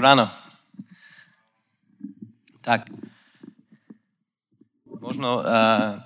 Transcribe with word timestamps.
Ráno. 0.00 0.32
Tak, 2.64 2.88
možno 4.96 5.44
uh, 5.44 6.00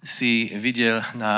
si 0.00 0.48
videl 0.56 1.04
na 1.12 1.32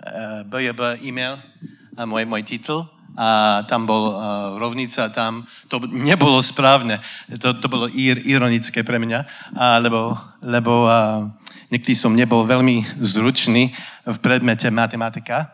uh, 0.00 0.40
BJB 0.48 1.04
e-mail 1.04 1.36
uh, 1.36 2.08
môj, 2.08 2.24
môj 2.24 2.40
titul. 2.40 2.88
A 3.16 3.60
tam 3.68 3.84
bol 3.84 4.12
uh, 4.12 4.56
rovnica, 4.60 5.12
tam 5.12 5.48
to 5.68 5.80
nebolo 5.88 6.40
správne, 6.44 7.00
to, 7.40 7.56
to 7.56 7.68
bolo 7.68 7.88
ir, 7.88 8.20
ironické 8.28 8.84
pre 8.84 9.00
mňa, 9.00 9.24
uh, 9.56 9.80
lebo, 9.80 10.12
lebo 10.44 10.84
uh, 10.84 11.24
niekedy 11.72 11.96
som 11.96 12.12
nebol 12.12 12.44
veľmi 12.44 13.00
zručný 13.00 13.72
v 14.04 14.16
predmete 14.20 14.68
matematika. 14.68 15.52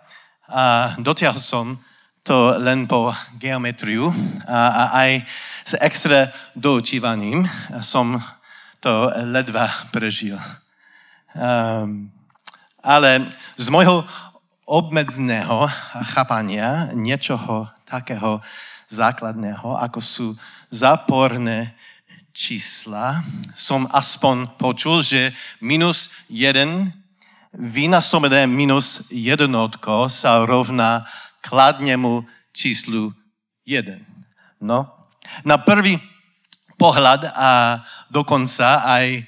A 0.51 0.95
dotiahol 0.99 1.43
som 1.43 1.79
to 2.23 2.55
len 2.63 2.87
po 2.87 3.11
geometriu 3.39 4.15
a, 4.47 4.59
a 4.71 4.85
aj 5.07 5.11
s 5.67 5.73
extra 5.79 6.31
doučívaním 6.55 7.47
som 7.83 8.19
to 8.83 9.11
ledva 9.31 9.71
prežil. 9.95 10.39
Um, 11.35 12.11
ale 12.83 13.27
z 13.59 13.71
môjho 13.71 14.03
obmedzného 14.67 15.67
chápania 16.15 16.91
niečoho 16.95 17.71
takého 17.87 18.43
základného, 18.91 19.79
ako 19.79 20.01
sú 20.03 20.27
záporné 20.71 21.75
čísla, 22.33 23.23
som 23.55 23.87
aspoň 23.93 24.57
počul, 24.57 25.05
že 25.05 25.37
minus 25.61 26.09
jeden 26.27 26.93
vynásobené 27.53 28.49
minus 28.49 29.05
jednotko 29.13 30.09
sa 30.09 30.41
rovná 30.49 31.05
kladnemu 31.43 32.23
číslu 32.55 33.11
jeden. 33.67 34.07
No, 34.63 34.87
na 35.43 35.59
prvý 35.59 35.99
pohľad 36.79 37.35
a 37.35 37.83
dokonca 38.11 38.87
aj 38.87 39.27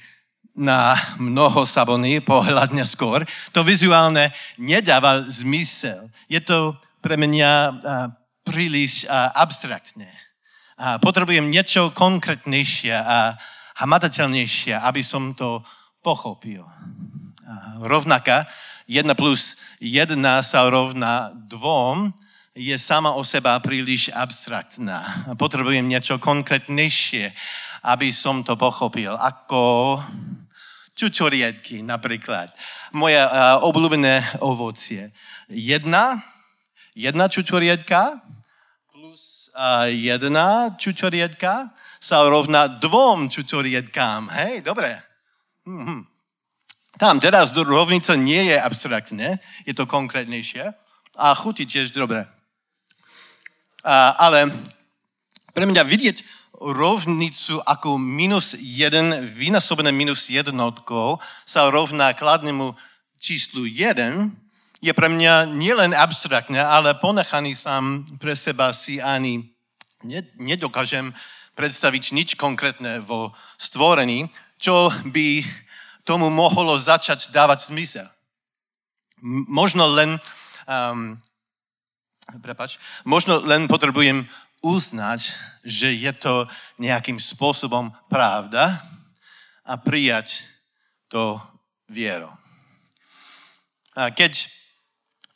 na 0.55 0.95
mnoho 1.19 1.67
sabony, 1.67 2.23
pohľad 2.23 2.71
neskôr, 2.71 3.27
to 3.51 3.59
vizuálne 3.67 4.31
nedáva 4.55 5.27
zmysel. 5.27 6.07
Je 6.31 6.39
to 6.39 6.79
pre 7.03 7.19
mňa 7.19 7.51
príliš 8.47 9.03
abstraktné. 9.35 10.07
A 10.79 10.95
potrebujem 10.99 11.51
niečo 11.51 11.91
konkrétnejšie 11.91 12.95
a 12.95 13.35
hmatateľnejšie, 13.83 14.79
aby 14.79 15.03
som 15.03 15.35
to 15.35 15.59
pochopil. 15.99 16.63
A 17.43 17.79
rovnaká 17.83 18.47
1 18.85 19.17
plus 19.17 19.57
1 19.81 20.13
sa 20.45 20.61
rovná 20.69 21.33
2 21.49 22.13
je 22.55 22.77
sama 22.79 23.11
o 23.11 23.23
seba 23.27 23.59
príliš 23.59 24.07
abstraktná. 24.15 25.27
Potrebujem 25.35 25.83
niečo 25.83 26.15
konkrétnejšie, 26.15 27.35
aby 27.83 28.15
som 28.15 28.47
to 28.47 28.55
pochopil. 28.55 29.19
Ako 29.19 29.99
čučoriedky 30.95 31.83
napríklad. 31.83 32.55
Moje 32.95 33.19
uh, 33.19 33.59
obľúbené 33.59 34.39
ovocie. 34.39 35.11
Jedna, 35.51 36.23
jedna 36.95 37.27
čučoriedka 37.27 38.23
plus 38.87 39.51
uh, 39.51 39.91
jedna 39.91 40.71
čučoriedka 40.79 41.75
sa 41.99 42.23
rovná 42.23 42.71
dvom 42.71 43.27
čučoriedkám. 43.27 44.31
Hej, 44.31 44.63
dobre. 44.63 45.03
Mm-hmm. 45.67 46.14
Tam 46.95 47.19
teraz 47.19 47.51
rovnica 47.51 48.15
nie 48.15 48.51
je 48.51 48.57
abstraktné, 48.59 49.43
je 49.67 49.73
to 49.75 49.83
konkrétnejšie 49.83 50.71
a 51.19 51.27
chutí 51.35 51.67
tiež 51.67 51.91
dobre. 51.91 52.23
Ale 54.19 54.51
pre 55.51 55.67
mňa 55.67 55.83
vidieť 55.83 56.17
rovnicu 56.55 57.59
ako 57.67 57.99
minus 57.99 58.55
1 58.55 59.27
vynásobené 59.35 59.91
minus 59.91 60.31
jednotkou 60.31 61.19
sa 61.43 61.67
rovná 61.67 62.15
kladnému 62.15 62.71
číslu 63.19 63.67
1, 63.67 64.31
je 64.79 64.93
pre 64.93 65.09
mňa 65.09 65.49
nielen 65.51 65.91
abstraktné, 65.91 66.61
ale 66.61 66.95
ponechaný 66.95 67.57
sám 67.57 68.05
pre 68.21 68.39
seba 68.39 68.71
si 68.71 69.03
ani 69.03 69.51
nedokážem 70.37 71.11
predstaviť 71.55 72.03
nič 72.13 72.29
konkrétne 72.35 73.01
vo 73.01 73.31
stvorení, 73.57 74.29
čo 74.59 74.91
by 75.09 75.43
tomu 76.05 76.29
mohlo 76.29 76.77
začať 76.77 77.33
dávať 77.33 77.73
zmysel. 77.73 78.07
Možno 79.49 79.89
len, 79.89 80.21
um, 80.69 81.17
prepač, 82.45 82.77
možno 83.01 83.41
len 83.41 83.65
potrebujem 83.65 84.29
uznať, 84.61 85.33
že 85.65 85.93
je 85.97 86.13
to 86.13 86.45
nejakým 86.77 87.17
spôsobom 87.17 87.89
pravda 88.05 88.85
a 89.65 89.73
prijať 89.81 90.45
to 91.09 91.41
vierou. 91.89 92.33
A 93.97 94.13
keď, 94.13 94.45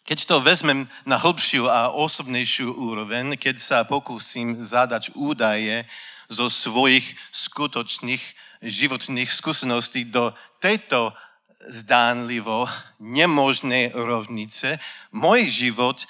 keď 0.06 0.20
to 0.26 0.36
vezmem 0.42 0.86
na 1.06 1.18
hĺbšiu 1.18 1.66
a 1.66 1.90
osobnejšiu 1.94 2.78
úroveň, 2.78 3.38
keď 3.42 3.58
sa 3.58 3.78
pokúsim 3.86 4.54
zadať 4.54 5.14
údaje 5.18 5.86
zo 6.30 6.46
svojich 6.46 7.18
skutočných 7.34 8.22
životných 8.62 9.32
skúseností 9.32 10.08
do 10.12 10.36
tejto 10.60 11.16
zdánlivo 11.60 12.68
nemožnej 13.00 13.92
rovnice, 13.92 14.80
môj 15.12 15.48
život 15.48 16.08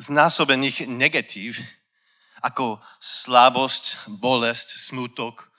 znásobených 0.00 0.88
negatív, 0.88 1.60
ako 2.40 2.80
slabosť, 2.98 4.08
bolesť, 4.08 4.80
smutok, 4.80 5.52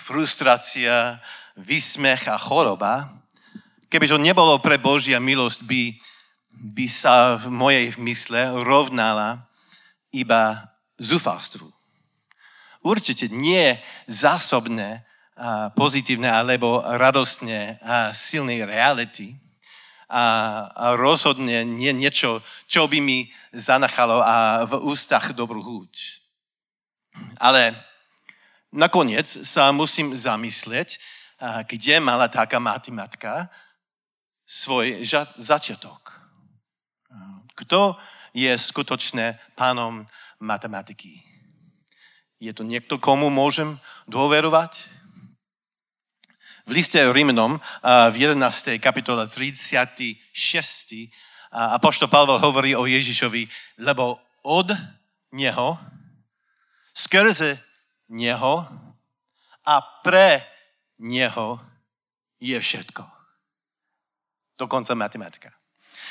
frustrácia, 0.00 1.20
vysmech 1.54 2.26
a 2.32 2.40
choroba, 2.40 3.12
keby 3.92 4.08
to 4.08 4.16
nebolo 4.16 4.56
pre 4.58 4.80
Božia 4.80 5.20
milosť, 5.20 5.60
by, 5.68 5.82
by 6.72 6.86
sa 6.88 7.36
v 7.36 7.52
mojej 7.52 7.86
mysle 8.00 8.64
rovnala 8.64 9.44
iba 10.08 10.72
zúfalstvu. 10.96 11.81
Určite 12.82 13.30
nie 13.30 13.78
zásobné, 14.10 15.06
pozitívne 15.74 16.28
alebo 16.28 16.84
radostne 16.84 17.80
silnej 18.12 18.62
reality, 18.68 19.38
a, 20.12 20.92
rozhodne 21.00 21.64
nie 21.64 21.88
niečo, 21.96 22.44
čo 22.68 22.84
by 22.84 23.00
mi 23.00 23.32
zanachalo 23.48 24.20
v 24.68 24.72
ústach 24.92 25.32
dobrú 25.32 25.64
húť. 25.64 26.20
Ale 27.40 27.72
nakoniec 28.68 29.24
sa 29.24 29.72
musím 29.72 30.12
zamyslieť, 30.12 31.00
kde 31.64 31.96
mala 31.96 32.28
taká 32.28 32.60
matematika 32.60 33.48
svoj 34.44 35.00
začiatok. 35.40 36.12
Kto 37.56 37.96
je 38.36 38.52
skutočne 38.52 39.40
pánom 39.56 40.04
matematiky? 40.44 41.31
Je 42.42 42.50
to 42.50 42.66
niekto, 42.66 42.98
komu 42.98 43.30
môžem 43.30 43.78
dôverovať? 44.10 44.74
V 46.66 46.74
liste 46.74 46.98
Rímnom 46.98 47.62
v 47.86 48.14
11. 48.18 48.82
kapitole 48.82 49.30
36. 49.30 50.34
Apoštol 51.54 52.10
Pavel 52.10 52.42
hovorí 52.42 52.74
o 52.74 52.82
Ježišovi, 52.82 53.46
lebo 53.78 54.18
od 54.42 54.74
Neho, 55.30 55.78
skrze 56.90 57.62
Neho 58.10 58.66
a 59.62 59.74
pre 60.02 60.42
Neho 60.98 61.62
je 62.42 62.58
všetko. 62.58 63.06
Dokonca 64.58 64.98
matematika. 64.98 65.54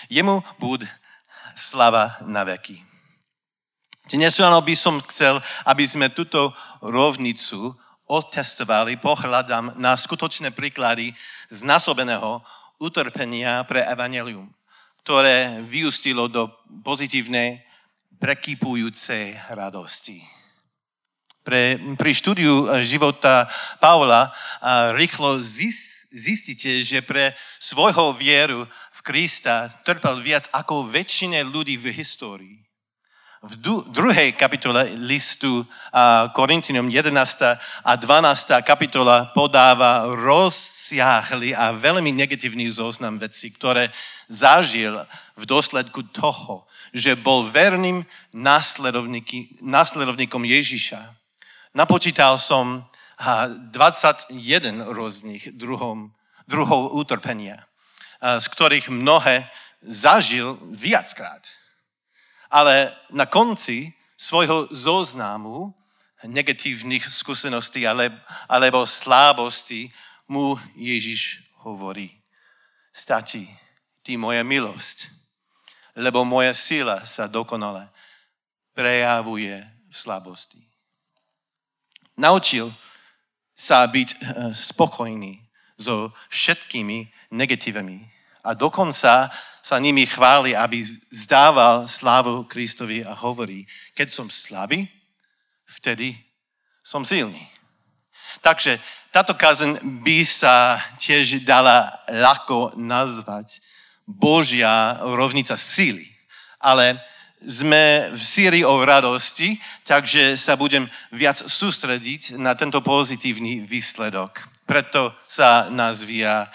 Jemu 0.07 0.39
bud 0.63 0.87
slava 1.59 2.23
na 2.23 2.47
veky. 2.47 2.90
Dnes 4.11 4.35
ráno 4.35 4.59
by 4.59 4.75
som 4.75 4.99
chcel, 5.07 5.39
aby 5.63 5.87
sme 5.87 6.11
túto 6.11 6.51
rovnicu 6.83 7.71
otestovali, 8.11 8.99
pohľadám 8.99 9.79
na 9.79 9.95
skutočné 9.95 10.51
príklady 10.51 11.15
znásobeného 11.47 12.43
utrpenia 12.75 13.63
pre 13.63 13.87
evanelium, 13.87 14.51
ktoré 15.07 15.63
vyústilo 15.63 16.27
do 16.27 16.51
pozitívnej, 16.83 17.63
prekypujúcej 18.19 19.39
radosti. 19.55 20.19
Pre, 21.47 21.79
pri 21.95 22.11
štúdiu 22.11 22.67
života 22.83 23.47
Pavla 23.79 24.35
rýchlo 24.91 25.39
zistíte, 26.11 26.83
že 26.83 26.99
pre 26.99 27.31
svojho 27.63 28.11
vieru 28.11 28.67
v 28.91 28.99
Krista 29.07 29.71
trpel 29.87 30.19
viac 30.19 30.51
ako 30.51 30.83
väčšine 30.91 31.47
ľudí 31.47 31.79
v 31.79 31.95
histórii. 31.95 32.59
V 33.41 33.57
druhej 33.89 34.37
kapitole 34.37 34.93
listu 35.01 35.65
Korintinom 36.37 36.85
11. 36.85 37.57
a 37.81 37.91
12. 37.97 38.61
kapitola 38.61 39.33
podáva 39.33 40.05
rozsiahly 40.13 41.49
a 41.57 41.73
veľmi 41.73 42.13
negatívny 42.13 42.69
zoznam 42.69 43.17
vecí, 43.17 43.49
ktoré 43.49 43.89
zažil 44.29 44.93
v 45.33 45.43
dôsledku 45.49 46.13
toho, 46.13 46.69
že 46.93 47.17
bol 47.17 47.49
verným 47.49 48.05
následovníkom 49.65 50.43
Ježiša. 50.45 51.01
Napočítal 51.73 52.37
som 52.37 52.85
21 53.73 54.37
rôznych 54.85 55.57
druhom, 55.57 56.13
druhov 56.45 56.93
utrpenia, 56.93 57.65
z 58.21 58.45
ktorých 58.53 58.93
mnohé 58.93 59.49
zažil 59.81 60.61
viackrát. 60.77 61.41
Ale 62.51 62.91
na 63.09 63.25
konci 63.25 63.95
svojho 64.19 64.67
zoznamu 64.75 65.73
negatívnych 66.27 67.09
skúseností 67.09 67.87
alebo 67.87 68.85
slábostí 68.85 69.89
mu 70.27 70.59
Ježiš 70.75 71.41
hovorí. 71.63 72.11
Stačí 72.93 73.47
ty 74.03 74.19
moja 74.19 74.43
milosť, 74.43 75.07
lebo 75.95 76.27
moja 76.27 76.53
sila 76.53 77.07
sa 77.07 77.25
dokonale 77.25 77.89
prejavuje 78.75 79.63
v 79.89 79.93
slabosti. 79.95 80.61
Naučil 82.19 82.71
sa 83.55 83.87
byť 83.87 84.09
eh, 84.11 84.17
spokojný 84.53 85.41
so 85.81 86.13
všetkými 86.29 87.09
negatívami 87.33 88.10
a 88.43 88.53
dokonca 88.53 89.29
sa 89.61 89.77
nimi 89.77 90.09
chváli, 90.09 90.57
aby 90.57 90.81
zdával 91.13 91.85
slávu 91.85 92.43
Kristovi 92.49 93.05
a 93.05 93.13
hovorí, 93.13 93.69
keď 93.93 94.07
som 94.09 94.27
slabý, 94.27 94.89
vtedy 95.69 96.17
som 96.81 97.05
silný. 97.05 97.45
Takže 98.41 98.81
táto 99.13 99.37
kazen 99.37 99.77
by 100.01 100.25
sa 100.25 100.81
tiež 100.97 101.45
dala 101.45 101.93
ľahko 102.09 102.73
nazvať 102.79 103.61
Božia 104.07 104.97
rovnica 105.03 105.53
síly. 105.59 106.09
Ale 106.57 106.97
sme 107.41 108.13
v 108.13 108.21
sírii 108.21 108.65
o 108.65 108.81
radosti, 108.81 109.57
takže 109.85 110.37
sa 110.37 110.57
budem 110.57 110.89
viac 111.13 111.37
sústrediť 111.37 112.37
na 112.37 112.53
tento 112.53 112.81
pozitívny 112.81 113.65
výsledok. 113.65 114.45
Preto 114.65 115.13
sa 115.25 115.69
nazvia 115.69 116.49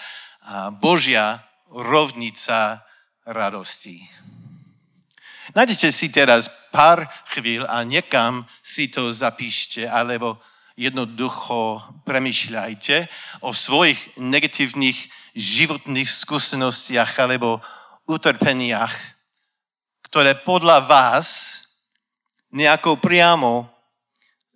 Božia 0.79 1.46
rovnica 1.71 2.83
radosti. 3.27 3.99
Nájdete 5.55 5.89
si 5.91 6.11
teraz 6.11 6.51
pár 6.71 7.07
chvíľ 7.31 7.65
a 7.65 7.81
niekam 7.81 8.45
si 8.61 8.91
to 8.91 9.09
zapíšte, 9.15 9.87
alebo 9.87 10.37
jednoducho 10.77 11.81
premyšľajte 12.05 13.09
o 13.41 13.55
svojich 13.55 13.97
negatívnych 14.21 15.09
životných 15.33 16.05
skúsenostiach 16.05 17.17
alebo 17.17 17.63
utrpeniach, 18.05 18.93
ktoré 20.05 20.37
podľa 20.37 20.85
vás 20.85 21.27
nejako 22.53 23.01
priamo 23.01 23.67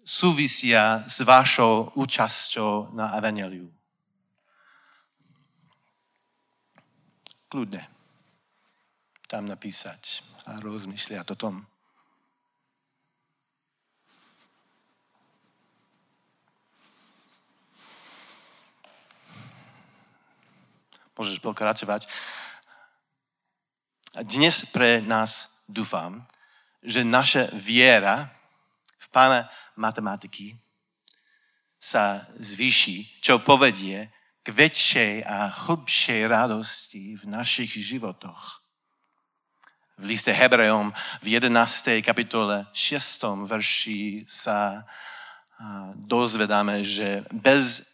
súvisia 0.06 1.04
s 1.10 1.26
vašou 1.26 1.92
účasťou 1.98 2.94
na 2.94 3.18
Evangeliu. 3.18 3.81
Kľudne 7.52 7.84
tam 9.28 9.44
napísať 9.44 10.24
a 10.48 10.64
rozmýšľať 10.64 11.28
o 11.28 11.36
tom. 11.36 11.56
Môžeš 21.22 21.38
pokračovať. 21.38 22.10
A 24.18 24.26
dnes 24.26 24.66
pre 24.74 25.06
nás 25.06 25.54
dúfam, 25.70 26.26
že 26.82 27.06
naša 27.06 27.54
viera 27.54 28.26
v 28.98 29.06
Pána 29.14 29.46
matematiky 29.78 30.58
sa 31.78 32.26
zvýši, 32.42 33.22
čo 33.22 33.38
povedie 33.46 34.10
k 34.42 34.48
väčšej 34.50 35.22
a 35.22 35.54
hlbšej 35.70 36.22
radosti 36.26 37.14
v 37.14 37.24
našich 37.30 37.78
životoch. 37.78 38.66
V 40.02 40.10
liste 40.10 40.34
Hebrejom 40.34 40.90
v 41.22 41.38
11. 41.38 42.02
kapitole 42.02 42.66
6. 42.74 43.46
verši 43.46 44.26
sa 44.26 44.82
dozvedáme, 45.94 46.82
že 46.82 47.22
bez 47.30 47.86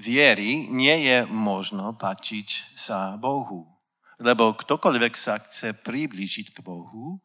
viery 0.00 0.64
nie 0.72 1.12
je 1.12 1.28
možno 1.28 1.92
páčiť 1.92 2.72
sa 2.72 3.20
Bohu. 3.20 3.68
Lebo 4.16 4.56
ktokoľvek 4.56 5.12
sa 5.12 5.36
chce 5.44 5.76
priblížiť 5.76 6.56
k 6.56 6.64
Bohu, 6.64 7.20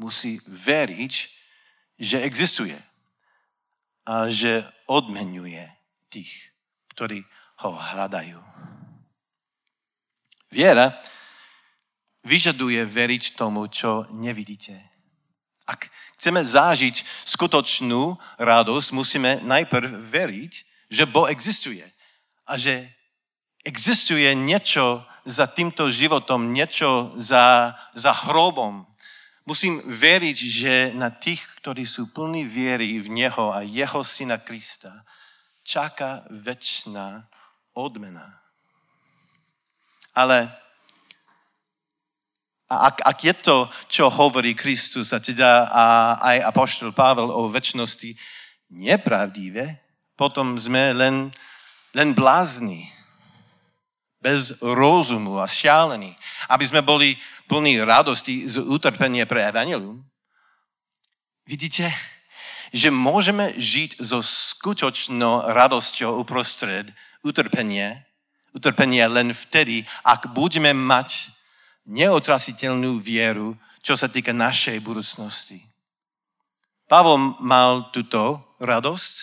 musí 0.00 0.40
veriť, 0.48 1.14
že 2.00 2.24
existuje 2.24 2.80
a 4.08 4.32
že 4.32 4.64
odmenuje 4.88 5.68
tých, 6.08 6.32
ktorí 6.96 7.28
ho 7.58 7.70
hľadajú. 7.74 8.38
Viera 10.48 10.96
vyžaduje 12.24 12.80
veriť 12.84 13.36
tomu, 13.36 13.66
čo 13.68 14.06
nevidíte. 14.14 14.78
Ak 15.68 15.92
chceme 16.16 16.40
zážiť 16.40 17.04
skutočnú 17.28 18.16
radosť, 18.40 18.88
musíme 18.96 19.30
najprv 19.44 20.00
veriť, 20.00 20.52
že 20.88 21.04
Boh 21.04 21.28
existuje 21.28 21.84
a 22.48 22.56
že 22.56 22.88
existuje 23.64 24.32
niečo 24.32 25.04
za 25.28 25.44
týmto 25.44 25.92
životom, 25.92 26.56
niečo 26.56 27.12
za, 27.20 27.76
za 27.92 28.12
hrobom. 28.24 28.88
Musím 29.44 29.84
veriť, 29.84 30.38
že 30.48 30.74
na 30.96 31.12
tých, 31.12 31.44
ktorí 31.60 31.84
sú 31.84 32.08
plní 32.08 32.48
viery 32.48 32.96
v 33.04 33.12
Neho 33.12 33.52
a 33.52 33.60
Jeho 33.60 34.00
Syna 34.00 34.40
Krista, 34.40 35.04
čaká 35.60 36.24
väčšina 36.32 37.28
odmena. 37.78 38.42
Ale 40.10 40.50
ak, 42.66 43.06
ak 43.06 43.18
je 43.22 43.34
to, 43.38 43.58
čo 43.86 44.10
hovorí 44.10 44.52
Kristus 44.58 45.14
a 45.14 45.22
teda 45.22 45.70
a 45.70 45.84
aj 46.20 46.50
apoštol 46.50 46.90
Pavel 46.90 47.30
o 47.30 47.46
väčšnosti 47.46 48.18
nepravdivé, 48.74 49.78
potom 50.18 50.58
sme 50.58 50.90
len, 50.92 51.30
len 51.94 52.10
blázni, 52.12 52.90
bez 54.18 54.58
rozumu 54.58 55.38
a 55.38 55.46
šialení. 55.46 56.18
Aby 56.50 56.64
sme 56.66 56.82
boli 56.82 57.14
plní 57.46 57.78
radosti 57.86 58.50
z 58.50 58.58
utrpenia 58.58 59.24
pre 59.24 59.46
Evangelium. 59.46 60.02
Vidíte, 61.46 61.88
že 62.74 62.92
môžeme 62.92 63.56
žiť 63.56 64.02
so 64.02 64.20
skutočnou 64.20 65.48
radosťou 65.48 66.20
uprostred 66.20 66.92
utrpenie, 67.28 68.00
utrpenie 68.56 69.04
len 69.04 69.36
vtedy, 69.36 69.84
ak 70.00 70.32
budeme 70.32 70.72
mať 70.72 71.28
neotrasiteľnú 71.84 73.00
vieru, 73.04 73.52
čo 73.84 73.96
sa 73.96 74.08
týka 74.08 74.32
našej 74.32 74.80
budúcnosti. 74.80 75.60
Pavol 76.88 77.36
mal 77.44 77.92
túto 77.92 78.40
radosť. 78.60 79.16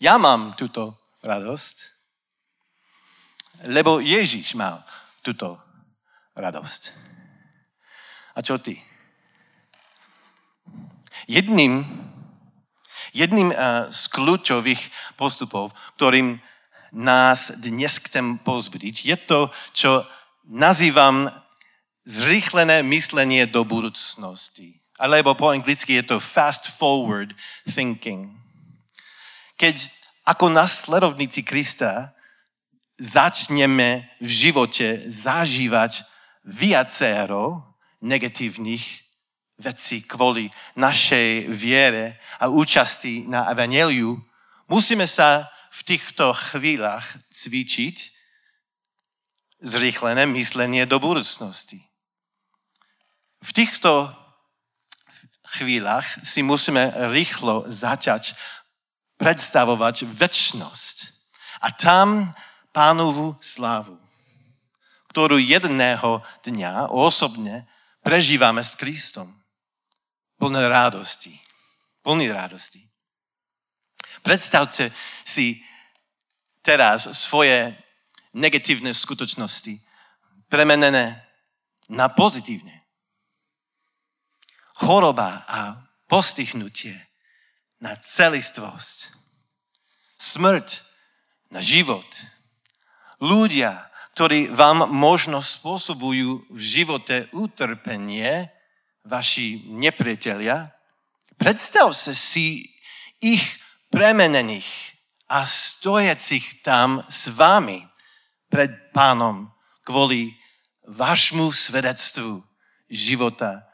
Ja 0.00 0.16
mám 0.16 0.56
túto 0.56 0.96
radosť, 1.20 1.76
lebo 3.68 4.00
Ježiš 4.00 4.56
mal 4.56 4.80
túto 5.20 5.60
radosť. 6.32 6.82
A 8.32 8.40
čo 8.40 8.56
ty? 8.56 8.80
Jedným 11.28 11.84
Jedným 13.12 13.50
eh, 13.50 13.56
z 13.90 14.02
kľúčových 14.10 14.82
postupov, 15.18 15.74
ktorým 15.96 16.38
nás 16.90 17.54
dnes 17.54 18.02
chcem 18.02 18.38
pozbudiť, 18.42 18.94
je 19.06 19.16
to, 19.16 19.40
čo 19.70 19.90
nazývam 20.50 21.30
zrýchlené 22.02 22.82
myslenie 22.82 23.46
do 23.46 23.62
budúcnosti. 23.62 24.82
Alebo 24.98 25.38
po 25.38 25.54
anglicky 25.54 25.96
je 26.02 26.04
to 26.04 26.18
fast 26.18 26.66
forward 26.66 27.32
thinking. 27.64 28.34
Keď 29.56 29.88
ako 30.26 30.52
nasledovníci 30.52 31.46
Krista 31.46 32.12
začneme 33.00 34.12
v 34.20 34.28
živote 34.28 35.08
zažívať 35.08 36.04
viacero 36.44 37.64
negatívnych 38.04 39.09
veci 39.60 40.02
kvôli 40.02 40.48
našej 40.80 41.52
viere 41.52 42.18
a 42.40 42.48
účasti 42.48 43.28
na 43.28 43.46
Evangeliu, 43.52 44.16
musíme 44.66 45.04
sa 45.04 45.52
v 45.70 45.80
týchto 45.84 46.32
chvíľach 46.32 47.04
cvičiť 47.30 47.96
zrýchlené 49.60 50.24
myslenie 50.34 50.88
do 50.88 50.96
budúcnosti. 50.96 51.84
V 53.40 53.50
týchto 53.52 54.12
chvíľach 55.56 56.24
si 56.24 56.40
musíme 56.40 57.12
rýchlo 57.12 57.68
začať 57.68 58.32
predstavovať 59.20 60.08
väčšnosť 60.08 60.96
a 61.60 61.68
tam 61.76 62.32
pánovú 62.72 63.36
slávu, 63.42 64.00
ktorú 65.12 65.36
jedného 65.36 66.24
dňa 66.46 66.88
osobne 66.88 67.68
prežívame 68.00 68.64
s 68.64 68.78
Kristom. 68.78 69.39
Plné 70.40 70.72
radosti. 70.72 71.36
Plný 72.00 72.32
radosti. 72.32 72.80
Predstavte 74.24 74.88
si 75.20 75.60
teraz 76.64 77.12
svoje 77.12 77.76
negatívne 78.32 78.96
skutočnosti 78.96 79.76
premenené 80.48 81.20
na 81.92 82.08
pozitívne. 82.08 82.88
Choroba 84.80 85.44
a 85.44 85.76
postichnutie 86.08 86.96
na 87.84 88.00
celistvosť. 88.00 89.12
Smrť 90.16 90.80
na 91.52 91.60
život. 91.60 92.06
Ľudia, 93.20 93.92
ktorí 94.16 94.48
vám 94.48 94.88
možno 94.88 95.44
spôsobujú 95.44 96.48
v 96.48 96.60
živote 96.60 97.28
utrpenie, 97.36 98.48
vaši 99.10 99.66
nepriatelia, 99.66 100.70
predstavte 101.34 102.14
si 102.14 102.70
ich 103.18 103.42
premenených 103.90 104.70
a 105.26 105.42
stojacich 105.42 106.62
tam 106.62 107.02
s 107.10 107.26
vami 107.34 107.82
pred 108.46 108.70
pánom 108.94 109.50
kvôli 109.82 110.34
vašmu 110.86 111.50
svedectvu 111.50 112.42
života 112.90 113.66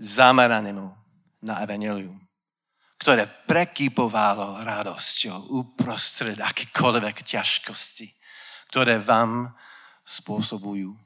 zameranému 0.00 0.92
na 1.44 1.60
evanelium, 1.60 2.16
ktoré 2.96 3.28
prekýpovalo 3.28 4.64
radosťou 4.64 5.52
uprostred 5.60 6.40
akýkoľvek 6.40 7.16
ťažkosti, 7.20 8.08
ktoré 8.72 8.96
vám 9.00 9.52
spôsobujú. 10.04 10.96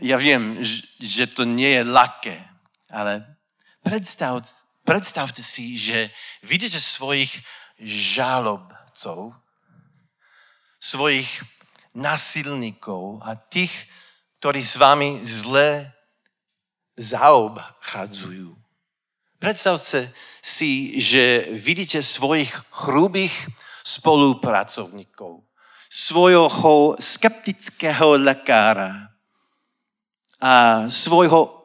Ja 0.00 0.16
viem, 0.16 0.60
že 0.98 1.24
to 1.30 1.44
nie 1.44 1.80
je 1.80 1.82
ľahké, 1.84 2.36
ale 2.90 3.24
predstav, 3.80 4.42
predstavte 4.84 5.42
si, 5.42 5.78
že 5.78 6.10
vidíte 6.42 6.80
svojich 6.80 7.32
žalobcov, 7.80 9.36
svojich 10.80 11.28
nasilníkov 11.96 13.24
a 13.24 13.34
tých, 13.36 13.72
ktorí 14.38 14.60
s 14.60 14.76
vami 14.76 15.24
zle 15.24 15.92
zaobchádzajú. 16.96 18.52
Predstavte 19.36 20.12
si, 20.40 20.96
že 21.00 21.52
vidíte 21.52 22.00
svojich 22.00 22.52
hrubých 22.88 23.34
spolupracovníkov, 23.84 25.44
svojho 25.92 26.96
skeptického 26.98 28.16
lekára 28.16 29.15
a 30.40 30.86
svojho 30.92 31.56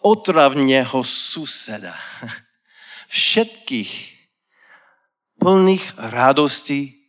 otravného 0.00 1.00
suseda. 1.02 1.96
Všetkých 3.10 3.90
plných 5.40 5.84
radostí 5.98 7.00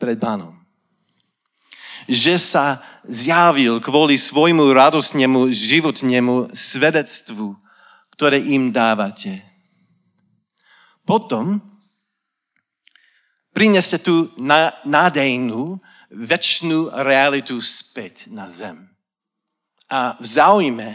pred 0.00 0.18
Pánom. 0.18 0.56
Že 2.06 2.34
sa 2.38 2.66
zjavil 3.06 3.78
kvôli 3.82 4.18
svojmu 4.18 4.70
radostnému 4.72 5.50
životnému 5.50 6.54
svedectvu, 6.54 7.54
ktoré 8.14 8.42
im 8.42 8.70
dávate. 8.74 9.42
Potom 11.06 11.62
prineste 13.54 14.02
tú 14.02 14.34
nádejnú, 14.84 15.78
väčšnú 16.10 16.90
realitu 16.92 17.58
späť 17.62 18.30
na 18.30 18.50
zem. 18.50 18.95
A 19.86 20.18
v 20.18 20.26
záujme 20.26 20.88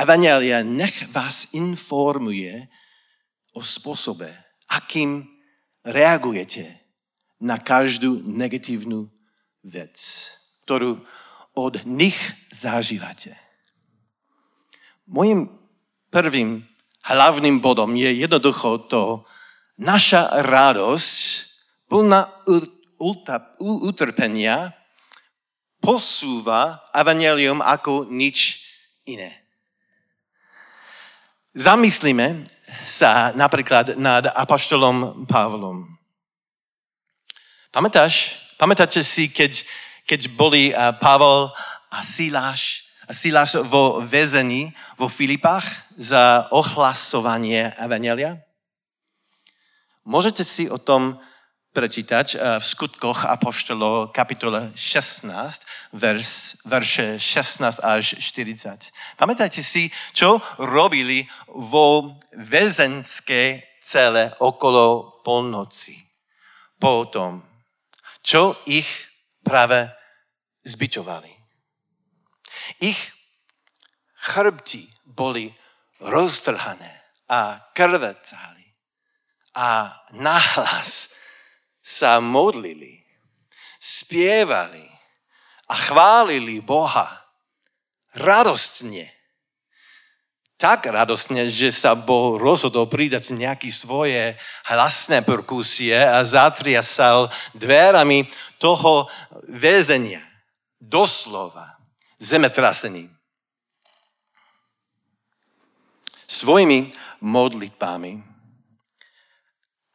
Evangelia 0.00 0.64
nech 0.64 1.06
vás 1.12 1.46
informuje 1.52 2.66
o 3.52 3.60
spôsobe, 3.60 4.32
akým 4.72 5.28
reagujete 5.84 6.80
na 7.40 7.60
každú 7.60 8.20
negatívnu 8.24 9.08
vec, 9.64 9.96
ktorú 10.64 11.04
od 11.54 11.84
nich 11.84 12.16
zažívate. 12.52 13.36
Mojím 15.10 15.50
prvým 16.08 16.64
hlavným 17.04 17.58
bodom 17.60 17.96
je 17.96 18.10
jednoducho 18.12 18.86
to, 18.86 19.24
naša 19.80 20.44
radosť 20.44 21.20
plná 21.88 22.44
utrpenia 23.60 24.76
posúva 25.80 26.84
evanelium 26.92 27.64
ako 27.64 28.06
nič 28.06 28.62
iné. 29.08 29.40
Zamyslíme 31.56 32.46
sa 32.86 33.34
napríklad 33.34 33.98
nad 33.98 34.30
apoštolom 34.30 35.26
Pavlom. 35.26 35.98
Pamätáš? 37.74 38.38
Pamätáte 38.54 39.02
si, 39.02 39.26
keď, 39.26 39.66
keď 40.06 40.20
boli 40.30 40.70
Pavel 41.02 41.50
a 41.90 41.98
Siláš, 42.06 42.86
a 43.10 43.12
Siláš 43.16 43.58
vo 43.66 43.98
väzení 43.98 44.70
vo 44.94 45.10
Filipách 45.10 45.66
za 45.98 46.46
ohlasovanie 46.54 47.74
Evangelia? 47.74 48.38
Môžete 50.06 50.46
si 50.46 50.70
o 50.70 50.78
tom 50.78 51.18
prečítať 51.70 52.58
v 52.58 52.64
skutkoch 52.64 53.30
Apoštolov 53.30 54.10
kapitole 54.10 54.74
16, 54.74 55.30
vers, 55.94 56.58
verše 56.66 57.14
16 57.18 57.78
až 57.78 58.18
40. 58.18 58.90
Pamätajte 59.14 59.62
si, 59.62 59.86
čo 60.10 60.42
robili 60.58 61.30
vo 61.46 62.18
väzenské 62.34 63.70
cele 63.82 64.34
okolo 64.42 65.22
polnoci. 65.22 65.94
Potom, 66.80 67.44
čo 68.18 68.58
ich 68.66 68.88
práve 69.46 69.90
zbičovali. 70.66 71.32
Ich 72.82 72.98
chrbti 74.20 74.90
boli 75.06 75.48
roztrhané 76.00 77.00
a 77.30 77.70
krvecali 77.72 78.66
a 79.54 79.94
nahlas 80.12 81.08
sa 81.80 82.20
modlili, 82.20 83.00
spievali 83.80 84.84
a 85.68 85.74
chválili 85.74 86.60
Boha 86.60 87.08
radostne. 88.14 89.08
Tak 90.60 90.92
radostne, 90.92 91.48
že 91.48 91.72
sa 91.72 91.96
Boh 91.96 92.36
rozhodol 92.36 92.84
pridať 92.84 93.32
nejaké 93.32 93.72
svoje 93.72 94.36
hlasné 94.68 95.24
perkusie 95.24 95.96
a 95.96 96.20
zatriasal 96.20 97.32
dverami 97.56 98.28
toho 98.60 99.08
väzenia. 99.48 100.20
Doslova. 100.76 101.80
Zemetrasením. 102.20 103.08
Svojimi 106.28 106.92
modlitbami 107.24 108.29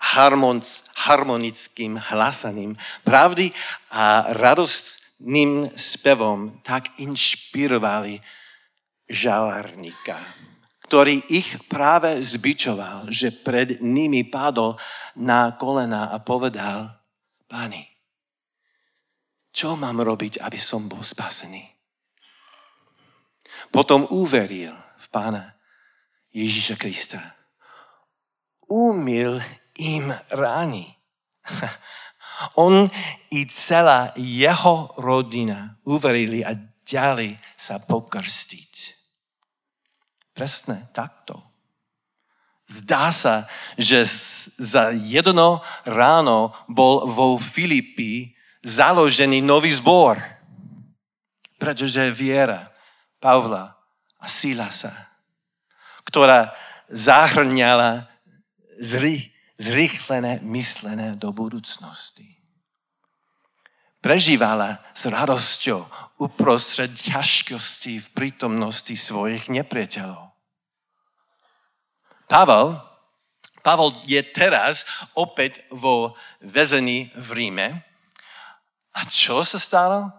harmonickým 0.05 1.97
hlasaním 1.97 2.77
pravdy 3.01 3.49
a 3.89 4.29
radostným 4.37 5.73
spevom 5.73 6.61
tak 6.61 6.93
inšpirovali 7.01 8.21
žalárnika, 9.09 10.17
ktorý 10.85 11.25
ich 11.33 11.57
práve 11.65 12.21
zbičoval, 12.21 13.09
že 13.09 13.33
pred 13.33 13.81
nimi 13.81 14.21
padol 14.25 14.77
na 15.17 15.57
kolena 15.57 16.13
a 16.13 16.21
povedal, 16.21 16.93
páni, 17.49 17.85
čo 19.55 19.79
mám 19.79 20.03
robiť, 20.03 20.43
aby 20.43 20.59
som 20.59 20.91
bol 20.91 20.99
spasený? 21.01 21.63
Potom 23.71 24.03
uveril 24.11 24.75
v 24.99 25.07
pána 25.09 25.55
Ježíša 26.35 26.75
Krista. 26.75 27.21
Umil 28.67 29.39
im 29.77 30.13
ráni. 30.31 30.95
On 32.59 32.91
i 33.31 33.47
celá 33.47 34.11
jeho 34.19 34.91
rodina 34.99 35.79
uverili 35.87 36.43
a 36.43 36.51
ďali 36.83 37.39
sa 37.55 37.79
pokrstiť. 37.79 38.73
Presne 40.35 40.91
takto. 40.91 41.39
Zdá 42.65 43.13
sa, 43.13 43.47
že 43.77 44.03
za 44.57 44.91
jedno 44.91 45.61
ráno 45.85 46.51
bol 46.67 47.07
vo 47.07 47.37
Filipi 47.37 48.35
založený 48.65 49.39
nový 49.39 49.71
zbor. 49.71 50.17
Pretože 51.55 52.11
viera 52.11 52.67
Pavla 53.21 53.79
a 54.19 54.25
Silasa, 54.27 54.91
ktorá 56.03 56.51
zahrňala 56.91 58.11
zrých 58.81 59.34
zrýchlené 59.57 60.43
myslené 60.43 61.15
do 61.15 61.31
budúcnosti. 61.31 62.35
prežívala 64.05 64.85
s 64.93 65.09
radosťou 65.09 65.81
uprostred 66.21 66.93
ťažkosti 66.93 67.97
v 68.05 68.07
prítomnosti 68.13 68.93
svojich 68.93 69.49
nepriateľov. 69.49 70.29
Pavel, 72.29 72.77
Pavel 73.65 73.97
je 74.05 74.21
teraz 74.21 74.85
opäť 75.17 75.65
vo 75.73 76.13
väzení 76.37 77.09
v 77.17 77.27
Ríme. 77.33 77.67
A 78.93 79.09
čo 79.09 79.41
sa 79.41 79.57
stalo? 79.57 80.13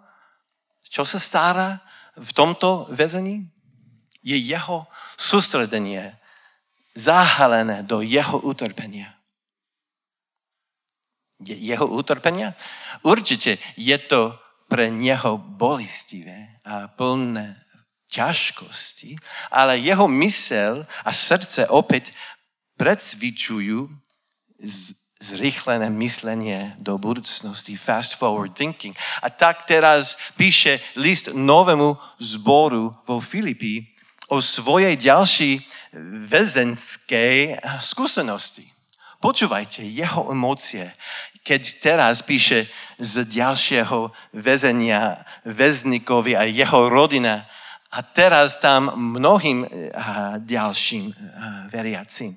Čo 0.82 1.06
sa 1.06 1.22
stará 1.22 1.78
v 2.18 2.30
tomto 2.34 2.90
väzení? 2.90 3.46
Je 4.26 4.34
jeho 4.34 4.90
sústredenie 5.14 6.18
zahalené 6.98 7.86
do 7.86 8.02
jeho 8.02 8.42
utrpenia 8.42 9.15
jeho 11.40 11.86
utrpenia? 11.86 12.56
Určite 13.04 13.60
je 13.76 13.96
to 13.98 14.36
pre 14.66 14.90
neho 14.90 15.38
bolistivé 15.38 16.58
a 16.66 16.90
plné 16.90 17.60
ťažkosti, 18.10 19.18
ale 19.50 19.78
jeho 19.82 20.08
mysel 20.08 20.86
a 21.04 21.10
srdce 21.12 21.66
opäť 21.70 22.14
predsvičujú 22.78 23.88
zrychlené 25.16 25.88
myslenie 25.96 26.76
do 26.76 27.00
budúcnosti, 27.00 27.74
fast 27.74 28.14
forward 28.14 28.52
thinking. 28.52 28.92
A 29.24 29.32
tak 29.32 29.64
teraz 29.64 30.14
píše 30.36 30.80
list 30.94 31.32
novému 31.32 31.96
zboru 32.20 32.92
vo 33.08 33.16
Filipii 33.18 33.96
o 34.28 34.44
svojej 34.44 34.98
ďalšej 34.98 35.52
väzenskej 36.28 37.56
skúsenosti. 37.80 38.75
Počúvajte 39.16 39.80
jeho 39.80 40.28
emócie, 40.28 40.92
keď 41.40 41.62
teraz 41.80 42.20
píše 42.20 42.68
z 43.00 43.24
ďalšieho 43.24 44.12
väzenia 44.36 45.24
väznikovi 45.48 46.36
a 46.36 46.44
jeho 46.44 46.92
rodina 46.92 47.48
a 47.96 48.02
teraz 48.02 48.60
tam 48.60 48.92
mnohým 49.16 49.64
eh, 49.64 49.70
ďalším 50.44 51.04
eh, 51.08 51.16
veriacim. 51.72 52.36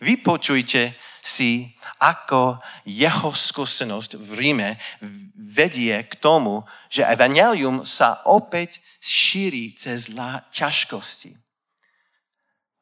Vypočujte 0.00 0.96
si, 1.20 1.76
ako 2.00 2.60
jeho 2.88 3.32
skúsenosť 3.32 4.16
v 4.16 4.30
Ríme 4.40 4.70
vedie 5.36 5.92
k 6.08 6.12
tomu, 6.16 6.64
že 6.88 7.04
evangelium 7.04 7.84
sa 7.84 8.24
opäť 8.24 8.80
šíri 9.00 9.76
cez 9.76 10.08
ťažkosti. 10.52 11.36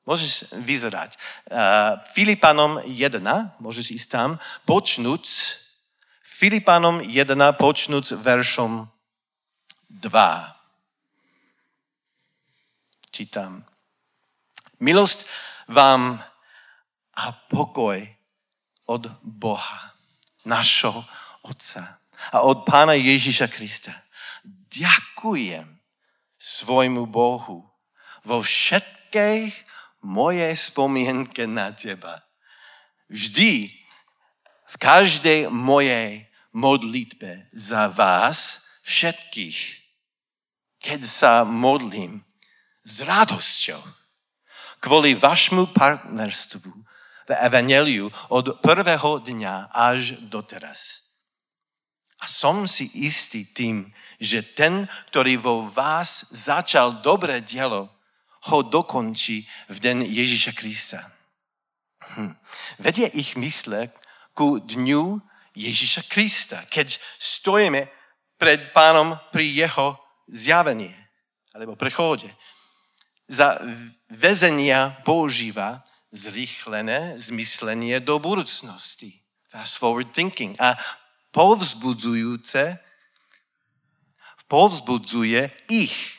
Môžeš 0.09 0.49
vyzerať. 0.57 1.21
Uh, 1.53 2.01
Filipanom 2.17 2.81
1, 2.81 3.21
môžeš 3.61 3.93
ísť 3.93 4.09
tam, 4.09 4.31
počnúť, 4.65 5.29
Filipanom 6.25 7.05
1, 7.05 7.29
počnúť 7.61 8.17
veršom 8.17 8.89
2. 9.93 10.09
Čítam. 13.13 13.69
Milosť 14.81 15.29
vám 15.69 16.25
a 17.13 17.25
pokoj 17.53 18.01
od 18.89 19.13
Boha, 19.21 19.93
našho 20.49 21.05
Otca 21.45 22.01
a 22.33 22.49
od 22.49 22.65
Pána 22.65 22.97
Ježíša 22.97 23.53
Krista. 23.53 23.93
Ďakujem 24.73 25.69
svojmu 26.41 27.05
Bohu 27.05 27.69
vo 28.25 28.39
všetkých 28.41 29.68
moje 30.03 30.57
spomienke 30.57 31.47
na 31.47 31.73
teba. 31.75 32.23
Vždy, 33.09 33.73
v 34.69 34.75
každej 34.77 35.49
mojej 35.49 36.29
modlitbe 36.53 37.49
za 37.57 37.89
vás 37.89 38.61
všetkých, 38.85 39.59
keď 40.79 41.01
sa 41.09 41.33
modlím 41.45 42.25
s 42.85 43.05
radosťou 43.05 43.81
kvôli 44.79 45.17
vašmu 45.17 45.75
partnerstvu 45.75 46.71
v 47.29 47.31
Evangeliu 47.37 48.09
od 48.33 48.63
prvého 48.65 49.21
dňa 49.21 49.75
až 49.75 50.17
doteraz. 50.25 51.05
A 52.19 52.27
som 52.27 52.67
si 52.67 52.91
istý 52.99 53.47
tým, 53.47 53.93
že 54.19 54.43
ten, 54.43 54.91
ktorý 55.13 55.39
vo 55.39 55.57
vás 55.71 56.27
začal 56.35 56.99
dobré 57.05 57.39
dielo, 57.45 57.93
ho 58.49 58.65
dokončí 58.65 59.45
v 59.69 59.77
den 59.79 60.01
Ježíša 60.03 60.53
Krista. 60.57 61.13
Hm. 62.17 62.33
Vedie 62.81 63.07
ich 63.13 63.37
mysle 63.37 63.93
ku 64.33 64.59
dňu 64.59 65.21
Ježíša 65.53 66.09
Krista, 66.09 66.65
keď 66.67 66.97
stojíme 67.21 67.87
pred 68.41 68.73
pánom 68.73 69.19
pri 69.35 69.45
jeho 69.45 69.99
zjavení 70.31 70.95
alebo 71.53 71.75
prechode. 71.75 72.31
Za 73.29 73.61
väzenia 74.09 75.05
používa 75.05 75.85
zrýchlené 76.15 77.21
zmyslenie 77.21 78.01
do 78.01 78.17
budúcnosti. 78.17 79.21
Fast 79.53 79.77
forward 79.77 80.09
thinking. 80.17 80.57
A 80.57 80.81
povzbudzujúce 81.35 82.81
povzbudzuje 84.49 85.53
ich 85.69 86.18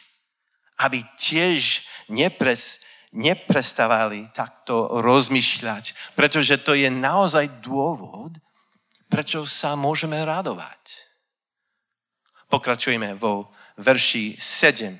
aby 0.80 1.04
tiež 1.20 1.84
nepres, 2.08 2.80
neprestávali 3.12 4.32
takto 4.32 5.02
rozmýšľať, 5.04 6.15
pretože 6.15 6.62
to 6.63 6.78
je 6.78 6.88
naozaj 6.88 7.60
dôvod, 7.60 8.39
prečo 9.10 9.44
sa 9.44 9.76
môžeme 9.76 10.22
radovať. 10.22 10.80
Pokračujeme 12.50 13.13
vo 13.13 13.54
verši 13.78 14.38
7. 14.38 14.98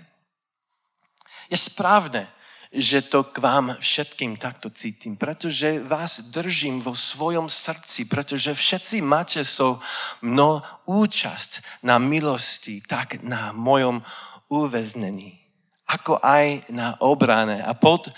Je 1.50 1.58
správne, 1.58 2.30
že 2.70 3.02
to 3.02 3.26
k 3.26 3.42
vám 3.42 3.82
všetkým 3.82 4.38
takto 4.38 4.70
cítim, 4.70 5.18
pretože 5.18 5.82
vás 5.82 6.22
držím 6.30 6.78
vo 6.78 6.94
svojom 6.94 7.50
srdci, 7.50 8.06
pretože 8.06 8.54
všetci 8.54 9.02
máte 9.02 9.42
so 9.42 9.82
mno 10.22 10.62
účasť 10.86 11.82
na 11.82 11.98
milosti, 11.98 12.86
tak 12.86 13.26
na 13.26 13.50
mojom 13.58 14.06
uväznení 14.54 15.49
ako 15.90 16.22
aj 16.22 16.70
na 16.70 16.94
obrane 17.02 17.66
a 17.66 17.74
pod, 17.74 18.14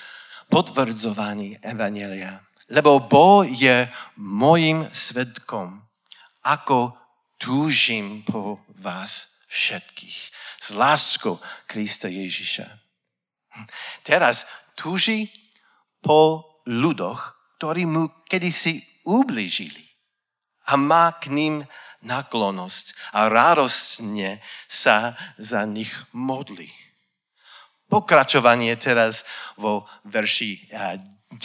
potvrdzovaní 0.52 1.64
Evangelia. 1.64 2.44
Lebo 2.68 3.00
Boh 3.00 3.48
je 3.48 3.88
mojim 4.20 4.88
svedkom, 4.92 5.80
ako 6.44 6.96
túžim 7.40 8.28
po 8.28 8.60
vás 8.80 9.32
všetkých. 9.48 10.20
S 10.62 10.68
láskou 10.76 11.40
Krista 11.68 12.12
Ježiša. 12.12 12.68
Teraz 14.04 14.48
túži 14.76 15.28
po 16.00 16.44
ľudoch, 16.68 17.36
ktorí 17.60 17.88
mu 17.88 18.08
kedysi 18.28 18.84
ubližili. 19.04 19.84
A 20.72 20.80
má 20.80 21.12
k 21.20 21.34
ním 21.34 21.56
naklonosť 22.02 22.96
a 23.12 23.28
radostne 23.28 24.40
sa 24.72 25.20
za 25.36 25.68
nich 25.68 25.92
modlí 26.16 26.72
pokračovanie 27.92 28.80
teraz 28.80 29.28
vo 29.60 29.84
verši 30.08 30.72
9. 30.72 31.36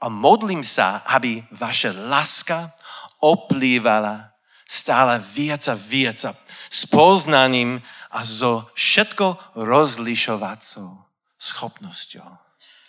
A 0.00 0.06
modlím 0.06 0.62
sa, 0.62 1.02
aby 1.10 1.42
vaša 1.50 1.90
láska 2.06 2.70
oplývala 3.18 4.30
stále 4.70 5.18
viac 5.18 5.66
a 5.66 5.74
viac 5.74 6.22
s 6.70 6.86
poznaním 6.86 7.82
a 8.14 8.22
so 8.22 8.70
všetko 8.78 9.58
rozlišovacou 9.58 10.94
schopnosťou. 11.34 12.30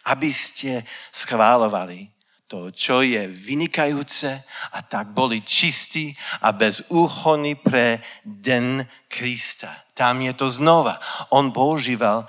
Aby 0.05 0.29
ste 0.29 0.85
schválovali 1.09 2.09
to, 2.51 2.67
čo 2.75 2.99
je 2.99 3.31
vynikajúce 3.31 4.43
a 4.75 4.79
tak 4.83 5.15
boli 5.15 5.39
čistí 5.39 6.11
a 6.43 6.51
bez 6.51 6.83
úchony 6.91 7.55
pre 7.55 8.03
den 8.27 8.83
Krista. 9.07 9.87
Tam 9.95 10.19
je 10.19 10.35
to 10.35 10.51
znova. 10.51 10.99
On 11.31 11.55
používal 11.55 12.27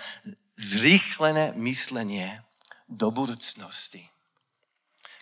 zrýchlené 0.54 1.58
myslenie 1.58 2.38
do 2.86 3.10
budúcnosti, 3.10 4.06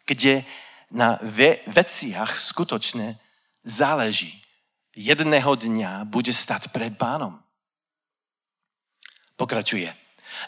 kde 0.05 0.45
na 0.93 1.17
ve- 1.25 1.65
veciach 1.65 2.37
skutočne 2.37 3.17
záleží. 3.65 4.37
Jedného 4.93 5.57
dňa 5.57 6.05
bude 6.05 6.35
stať 6.37 6.69
pred 6.77 6.93
pánom. 7.01 7.41
Pokračuje. 9.41 9.89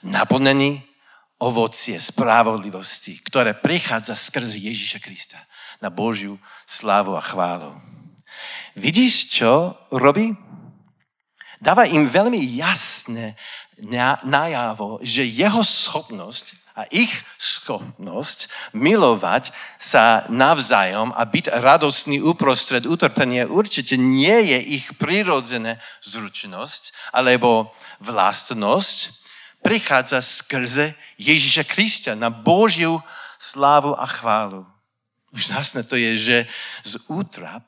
Naplnený 0.04 0.91
ovocie 1.42 1.98
spravodlivosti, 1.98 3.18
ktoré 3.26 3.58
prichádza 3.58 4.14
skrze 4.14 4.54
Ježíša 4.54 5.02
Krista 5.02 5.42
na 5.82 5.90
Božiu 5.90 6.38
slávu 6.64 7.18
a 7.18 7.22
chválu. 7.22 7.74
Vidíš, 8.78 9.28
čo 9.28 9.74
robí? 9.90 10.32
Dáva 11.62 11.86
im 11.86 12.06
veľmi 12.06 12.38
jasné 12.58 13.34
najavo, 14.22 15.02
že 15.02 15.26
jeho 15.26 15.62
schopnosť 15.62 16.58
a 16.72 16.88
ich 16.88 17.12
schopnosť 17.36 18.48
milovať 18.72 19.52
sa 19.76 20.24
navzájom 20.32 21.12
a 21.12 21.22
byť 21.28 21.52
radostný 21.60 22.24
uprostred 22.24 22.88
utrpenia 22.88 23.44
určite 23.44 24.00
nie 24.00 24.56
je 24.56 24.58
ich 24.80 24.86
prirodzená 24.96 25.76
zručnosť 26.00 27.12
alebo 27.12 27.70
vlastnosť, 28.00 29.21
prichádza 29.62 30.20
skrze 30.20 30.94
Ježíša 31.16 31.64
Krista 31.64 32.12
na 32.18 32.28
Božiu 32.28 33.00
slávu 33.38 33.94
a 33.94 34.06
chválu. 34.06 34.66
Zásne 35.32 35.86
to 35.86 35.96
je, 35.96 36.18
že 36.18 36.38
z 36.84 37.00
útrap 37.08 37.64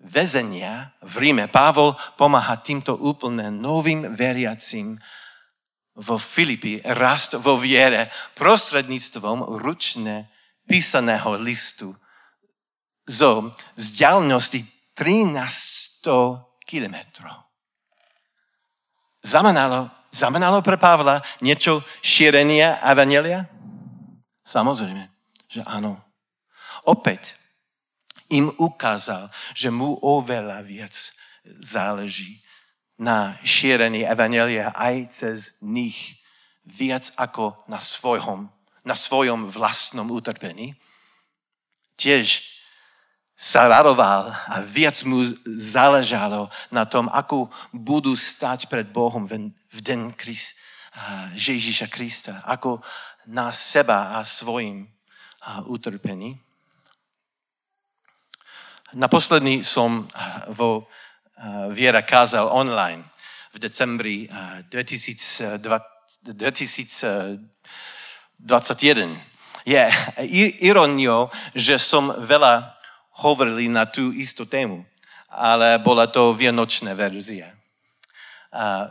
väzenia 0.00 0.96
v 1.04 1.28
Ríme 1.28 1.46
Pavol 1.46 1.94
pomáha 2.16 2.56
týmto 2.58 2.96
úplne 2.96 3.52
novým 3.52 4.16
veriacim 4.16 4.96
vo 5.92 6.16
Filipi 6.16 6.80
rast 6.82 7.36
vo 7.36 7.60
viere 7.60 8.08
prostredníctvom 8.34 9.60
ručne 9.60 10.32
písaného 10.64 11.36
listu 11.36 11.92
zo 13.04 13.52
vzdialenosti 13.76 14.64
1300 14.96 16.64
kilometrov. 16.64 17.36
Znamenalo, 19.22 20.01
znamenalo 20.12 20.60
pre 20.60 20.76
Pavla 20.76 21.24
niečo 21.40 21.82
šírenia 22.04 22.78
Evangelia? 22.84 23.48
Samozrejme, 24.44 25.08
že 25.48 25.64
áno. 25.64 25.98
Opäť 26.84 27.34
im 28.28 28.52
ukázal, 28.60 29.32
že 29.56 29.72
mu 29.72 29.96
oveľa 29.98 30.62
viac 30.62 30.94
záleží 31.60 32.44
na 33.00 33.40
šírení 33.42 34.06
Evangelia 34.06 34.70
aj 34.76 34.96
cez 35.10 35.38
nich 35.64 36.22
viac 36.62 37.10
ako 37.18 37.58
na 37.66 37.82
svojom, 37.82 38.46
na 38.86 38.94
svojom 38.94 39.50
vlastnom 39.50 40.06
utrpení. 40.12 40.78
Tiež 41.98 42.46
sa 43.42 43.66
radoval 43.66 44.30
a 44.30 44.62
viac 44.62 45.02
mu 45.02 45.26
záležalo 45.50 46.46
na 46.70 46.86
tom, 46.86 47.10
ako 47.10 47.50
budú 47.74 48.14
stať 48.14 48.70
pred 48.70 48.86
Bohom 48.86 49.26
v 49.26 49.50
Krist, 50.14 50.54
Ježíša 51.34 51.90
Krista, 51.90 52.46
ako 52.46 52.78
na 53.26 53.50
seba 53.50 54.14
a 54.14 54.22
svojim 54.22 54.86
utrpení. 55.66 56.38
Naposledný 58.94 59.66
som 59.66 60.06
vo 60.54 60.86
Viera 61.74 62.06
kázal 62.06 62.46
online 62.46 63.02
v 63.50 63.58
decembri 63.58 64.30
2021. 64.70 67.42
Je 69.66 69.82
ironiou, 70.62 71.26
že 71.58 71.82
som 71.82 72.14
veľa 72.22 72.78
hovorili 73.22 73.70
na 73.70 73.86
tú 73.86 74.10
istú 74.10 74.42
tému, 74.42 74.82
ale 75.30 75.78
bola 75.78 76.10
to 76.10 76.34
vianočná 76.34 76.92
verzia. 76.98 77.54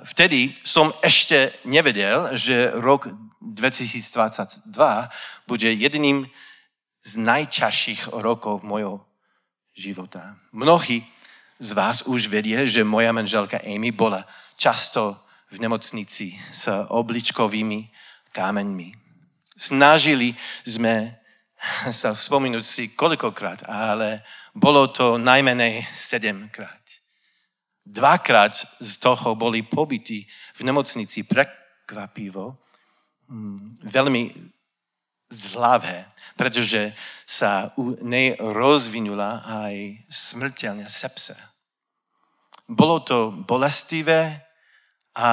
Vtedy 0.08 0.58
som 0.66 0.90
ešte 1.06 1.54
nevedel, 1.70 2.34
že 2.34 2.74
rok 2.74 3.14
2022 3.44 4.66
bude 5.46 5.70
jedným 5.70 6.26
z 7.06 7.12
najťažších 7.22 8.10
rokov 8.26 8.66
mojho 8.66 9.06
života. 9.78 10.34
Mnohí 10.50 11.06
z 11.62 11.70
vás 11.78 12.02
už 12.10 12.26
vedie, 12.26 12.58
že 12.66 12.82
moja 12.82 13.14
manželka 13.14 13.62
Amy 13.62 13.94
bola 13.94 14.26
často 14.58 15.22
v 15.54 15.62
nemocnici 15.62 16.34
s 16.50 16.66
obličkovými 16.70 17.86
kámeňmi. 18.34 18.90
Snažili 19.54 20.34
sme 20.66 21.21
sa 22.02 22.18
spomenúť 22.18 22.66
si 22.66 22.84
koľkokrát, 22.94 23.70
ale 23.70 24.26
bolo 24.54 24.90
to 24.90 25.22
najmenej 25.22 25.86
sedemkrát. 25.94 26.82
Dvakrát 27.82 28.54
z 28.78 28.92
toho 29.02 29.34
boli 29.34 29.66
pobytí 29.66 30.26
v 30.58 30.62
nemocnici 30.62 31.26
prekvapivo, 31.26 32.58
mm, 33.30 33.82
veľmi 33.90 34.24
zlavé, 35.32 36.06
pretože 36.38 36.94
sa 37.26 37.74
u 37.78 37.98
nej 38.04 38.38
rozvinula 38.38 39.42
aj 39.46 40.06
smrteľná 40.12 40.86
sepsa. 40.92 41.38
Bolo 42.68 43.02
to 43.02 43.32
bolestivé 43.32 44.46
a 45.18 45.30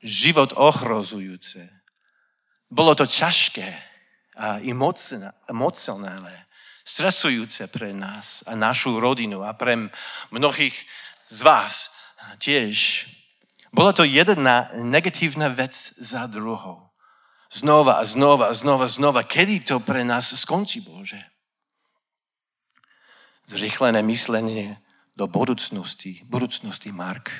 život 0.00 0.56
ohrozujúce. 0.56 1.68
Bolo 2.72 2.96
to 2.96 3.04
ťažké 3.04 3.91
a 4.42 4.58
emocionálne, 5.46 6.50
stresujúce 6.82 7.70
pre 7.70 7.94
nás 7.94 8.42
a 8.42 8.58
našu 8.58 8.98
rodinu 8.98 9.46
a 9.46 9.54
pre 9.54 9.78
mnohých 10.34 10.74
z 11.30 11.40
vás 11.46 11.94
tiež. 12.42 13.06
Bola 13.70 13.94
to 13.94 14.02
jedna 14.02 14.74
negatívna 14.74 15.46
vec 15.46 15.94
za 15.94 16.26
druhou. 16.26 16.90
Znova 17.54 18.02
a 18.02 18.04
znova 18.04 18.50
a 18.50 18.54
znova, 18.56 18.90
znova. 18.90 19.22
Kedy 19.22 19.62
to 19.62 19.76
pre 19.78 20.02
nás 20.02 20.34
skončí, 20.34 20.82
Bože? 20.82 21.22
Zrychlené 23.46 24.02
myslenie 24.02 24.80
do 25.14 25.28
budúcnosti, 25.28 26.24
budúcnosti 26.26 26.90
Mark. 26.90 27.30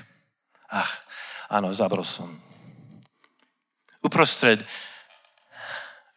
Ach, 0.69 1.03
áno, 1.49 1.73
zabrol 1.73 2.05
som. 2.05 2.39
Uprostred 4.05 4.63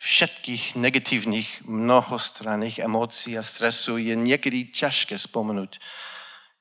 všetkých 0.06 0.78
negatívnych 0.78 1.65
mnohostranných 1.65 2.86
emócií 2.86 3.34
a 3.34 3.41
stresu 3.41 3.98
je 3.98 4.13
niekedy 4.13 4.70
ťažké 4.70 5.18
spomenúť 5.18 5.82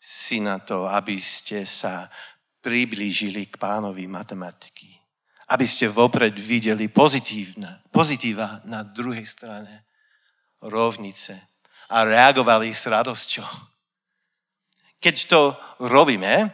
si 0.00 0.40
na 0.40 0.64
to, 0.64 0.88
aby 0.88 1.20
ste 1.20 1.68
sa 1.68 2.08
priblížili 2.64 3.52
k 3.52 3.60
pánovi 3.60 4.08
matematiky. 4.08 4.96
Aby 5.52 5.68
ste 5.68 5.92
vopred 5.92 6.32
videli 6.40 6.88
pozitívne, 6.88 7.84
pozitíva 7.92 8.64
na 8.64 8.80
druhej 8.80 9.28
strane 9.28 9.84
rovnice 10.64 11.36
a 11.92 12.08
reagovali 12.08 12.72
s 12.72 12.88
radosťou 12.88 13.74
keď 15.04 15.16
to 15.28 15.40
robíme, 15.84 16.48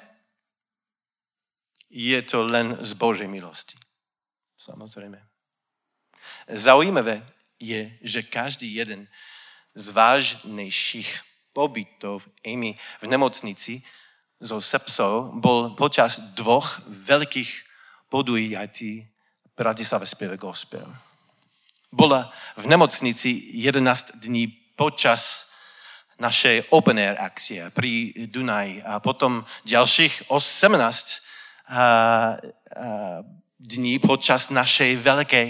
je 1.86 2.18
to 2.26 2.42
len 2.42 2.74
z 2.82 2.98
Božej 2.98 3.30
milosti. 3.30 3.78
Samozrejme. 4.58 5.29
Zaujímavé 6.50 7.22
je, 7.60 7.92
že 8.02 8.22
každý 8.22 8.74
jeden 8.74 9.08
z 9.74 9.86
vážnejších 9.90 11.20
pobytov 11.52 12.26
Amy 12.46 12.74
v 13.00 13.06
nemocnici 13.06 13.82
so 14.40 14.60
sepsou 14.60 15.30
bol 15.36 15.76
počas 15.76 16.18
dvoch 16.34 16.80
veľkých 16.88 17.50
podujatí 18.08 19.06
Bratislave 19.56 20.08
spieve 20.08 20.40
gospel. 20.40 20.88
Bola 21.92 22.32
v 22.56 22.64
nemocnici 22.64 23.52
11 23.52 24.16
dní 24.24 24.48
počas 24.78 25.44
našej 26.16 26.72
open 26.72 26.96
air 26.96 27.20
akcie 27.20 27.68
pri 27.68 28.12
Dunaji 28.32 28.80
a 28.80 29.00
potom 29.04 29.44
ďalších 29.68 30.32
18 30.32 31.20
dní 33.60 33.94
počas 34.00 34.48
našej 34.48 34.96
veľkej 35.04 35.48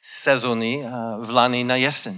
sezóny 0.00 0.80
v 1.20 1.28
Lani 1.28 1.62
na 1.62 1.76
jeseň. 1.76 2.16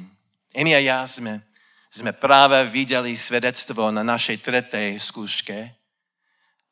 Emi 0.54 0.72
a 0.72 0.80
ja 0.80 1.02
sme, 1.04 1.42
sme 1.90 2.14
práve 2.14 2.56
videli 2.70 3.18
svedectvo 3.18 3.90
na 3.90 4.06
našej 4.06 4.38
tretej 4.40 4.96
skúške 5.02 5.74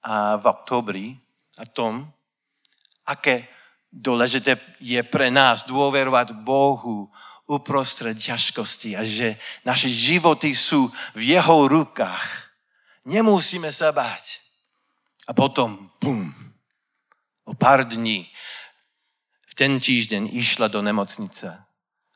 a 0.07 0.39
v 0.39 0.45
oktobri 0.47 1.07
a 1.59 1.67
tom, 1.67 2.09
aké 3.05 3.51
dôležité 3.91 4.57
je 4.79 5.03
pre 5.03 5.29
nás 5.29 5.67
dôverovať 5.67 6.33
Bohu 6.41 7.11
uprostred 7.51 8.15
ťažkosti 8.15 8.95
a 8.95 9.03
že 9.03 9.35
naše 9.67 9.91
životy 9.91 10.55
sú 10.55 10.87
v 11.19 11.35
jeho 11.35 11.67
rukách. 11.67 12.55
Nemusíme 13.03 13.75
sa 13.75 13.91
báť. 13.91 14.39
A 15.27 15.35
potom, 15.35 15.91
bum, 15.99 16.31
o 17.43 17.53
pár 17.55 17.83
dní 17.83 18.31
ten 19.61 19.77
týždeň 19.77 20.33
išla 20.33 20.73
do 20.73 20.81
nemocnice 20.81 21.53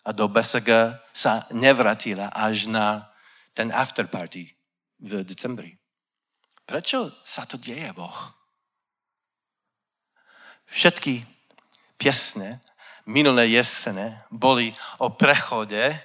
a 0.00 0.11
do 0.16 0.24
BSG 0.33 0.96
sa 1.12 1.44
nevratila 1.52 2.33
až 2.33 2.72
na 2.72 3.12
ten 3.52 3.68
afterparty 3.68 4.48
v 5.04 5.11
decembri. 5.28 5.76
Prečo 6.64 7.12
sa 7.20 7.44
to 7.44 7.61
deje, 7.61 7.92
Boh? 7.92 8.33
Všetky 10.72 11.20
piesne 12.00 12.64
minulé 13.04 13.52
jesene 13.52 14.24
boli 14.33 14.72
o 14.96 15.12
prechode 15.12 16.00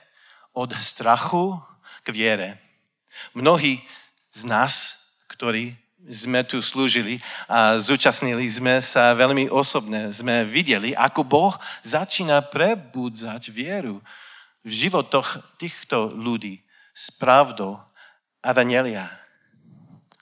od 0.51 0.75
strachu 0.75 1.55
k 2.03 2.07
viere. 2.11 2.59
Mnohí 3.31 3.79
z 4.35 4.43
nás, 4.43 4.99
ktorí 5.31 5.79
sme 6.07 6.47
tu 6.47 6.63
slúžili 6.63 7.19
a 7.49 7.75
zúčastnili 7.75 8.47
sme 8.47 8.79
sa 8.79 9.11
veľmi 9.11 9.51
osobne. 9.51 10.07
Sme 10.15 10.47
videli, 10.47 10.95
ako 10.95 11.21
Boh 11.27 11.55
začína 11.83 12.39
prebudzať 12.47 13.51
vieru 13.51 13.99
v 14.63 14.71
životoch 14.87 15.43
týchto 15.59 16.15
ľudí 16.15 16.63
s 16.95 17.11
pravdou 17.11 17.83
Evangelia, 18.39 19.11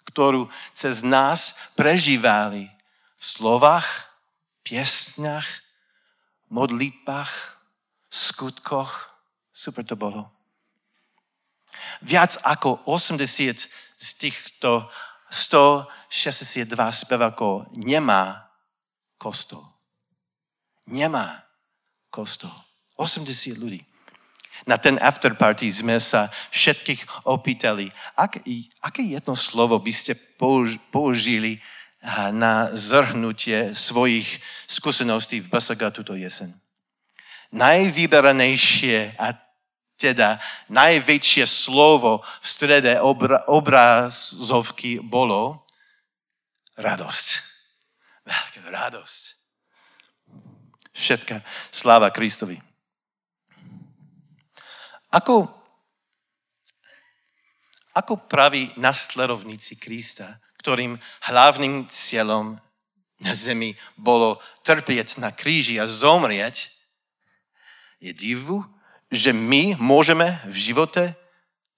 ktorú 0.09 0.49
cez 0.73 1.05
nás 1.05 1.53
prežívali 1.77 2.65
v 3.17 3.23
slovách, 3.23 4.09
piesňach, 4.65 5.45
modlitbách, 6.49 7.33
skutkoch. 8.09 9.13
Super 9.53 9.85
to 9.85 9.93
bolo. 9.93 10.29
Viac 12.01 12.37
ako 12.41 12.81
80 12.85 13.69
z 13.97 14.09
týchto 14.17 14.89
162 15.29 16.67
spevakov 16.91 17.67
nemá 17.75 18.47
kostol. 19.19 19.63
Nemá 20.87 21.43
kostol. 22.09 22.53
80 22.95 23.59
ľudí. 23.59 23.83
Na 24.65 24.81
ten 24.81 24.97
afterparty 24.97 25.69
sme 25.69 26.01
sa 26.01 26.33
všetkých 26.49 27.29
opýtali, 27.29 27.93
ak, 28.17 28.41
aké 28.81 29.01
jedno 29.05 29.37
slovo 29.37 29.77
by 29.77 29.93
ste 29.93 30.17
použili 30.89 31.61
na 32.33 32.73
zrhnutie 32.73 33.77
svojich 33.77 34.41
skúseností 34.65 35.45
v 35.45 35.49
BSG 35.49 35.81
túto 35.93 36.17
jesen. 36.17 36.57
Najvyberanejšie 37.53 39.17
a 39.17 39.37
teda 39.97 40.37
najväčšie 40.69 41.49
slovo 41.49 42.21
v 42.21 42.45
strede 42.45 43.01
obra, 43.01 43.43
obrazovky 43.49 45.01
bolo 45.01 45.65
radosť. 46.77 47.27
Radosť. 48.69 49.23
Všetka 50.93 51.41
sláva 51.73 52.13
Kristovi. 52.13 52.61
Ako, 55.13 55.49
ako 57.95 58.13
praví 58.29 58.69
nasledovníci 58.77 59.79
Krista, 59.79 60.37
ktorým 60.61 60.99
hlavným 61.25 61.87
cieľom 61.89 62.59
na 63.17 63.33
zemi 63.33 63.73
bolo 63.97 64.37
trpieť 64.61 65.17
na 65.17 65.33
kríži 65.33 65.81
a 65.81 65.89
zomrieť, 65.89 66.69
je 67.97 68.13
divu, 68.13 68.61
že 69.07 69.31
my 69.31 69.79
môžeme 69.79 70.39
v 70.47 70.55
živote 70.55 71.15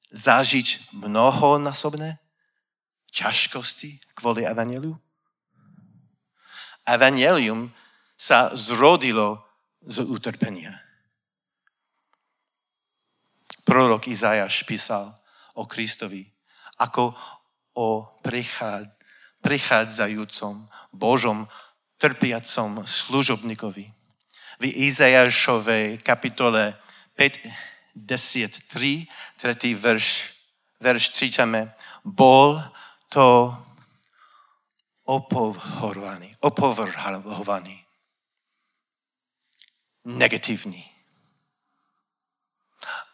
zažiť 0.10 0.94
mnohonásobné 0.94 2.18
ťažkosti 3.13 4.02
kvôli 4.18 4.46
Evangeliu? 4.46 4.98
Evangelium 6.89 7.70
sa 8.18 8.50
zrodilo 8.58 9.46
z 9.86 10.02
utrpenia. 10.02 10.82
Prorok 13.62 14.10
Izajaš 14.10 14.65
písal 14.65 15.13
o 15.54 15.70
Kristovi 15.70 16.26
ako 16.82 17.13
o 17.78 18.18
prichádzajúcom 19.46 20.54
Božom 20.89 21.46
trpiacom 22.02 22.88
služobníkovi. 22.88 23.86
V 24.60 24.63
Izajašovej 24.65 26.02
kapitole 26.02 26.76
5, 27.19 27.51
10, 27.95 28.63
3, 28.67 29.08
tretí 29.36 29.75
verš, 29.75 30.32
verš 30.79 31.12
čítame, 31.12 31.75
bol 32.08 32.63
to 33.12 33.51
opovrhovaný, 35.03 36.32
opovrhovaný, 36.39 37.75
negatívny 40.08 40.88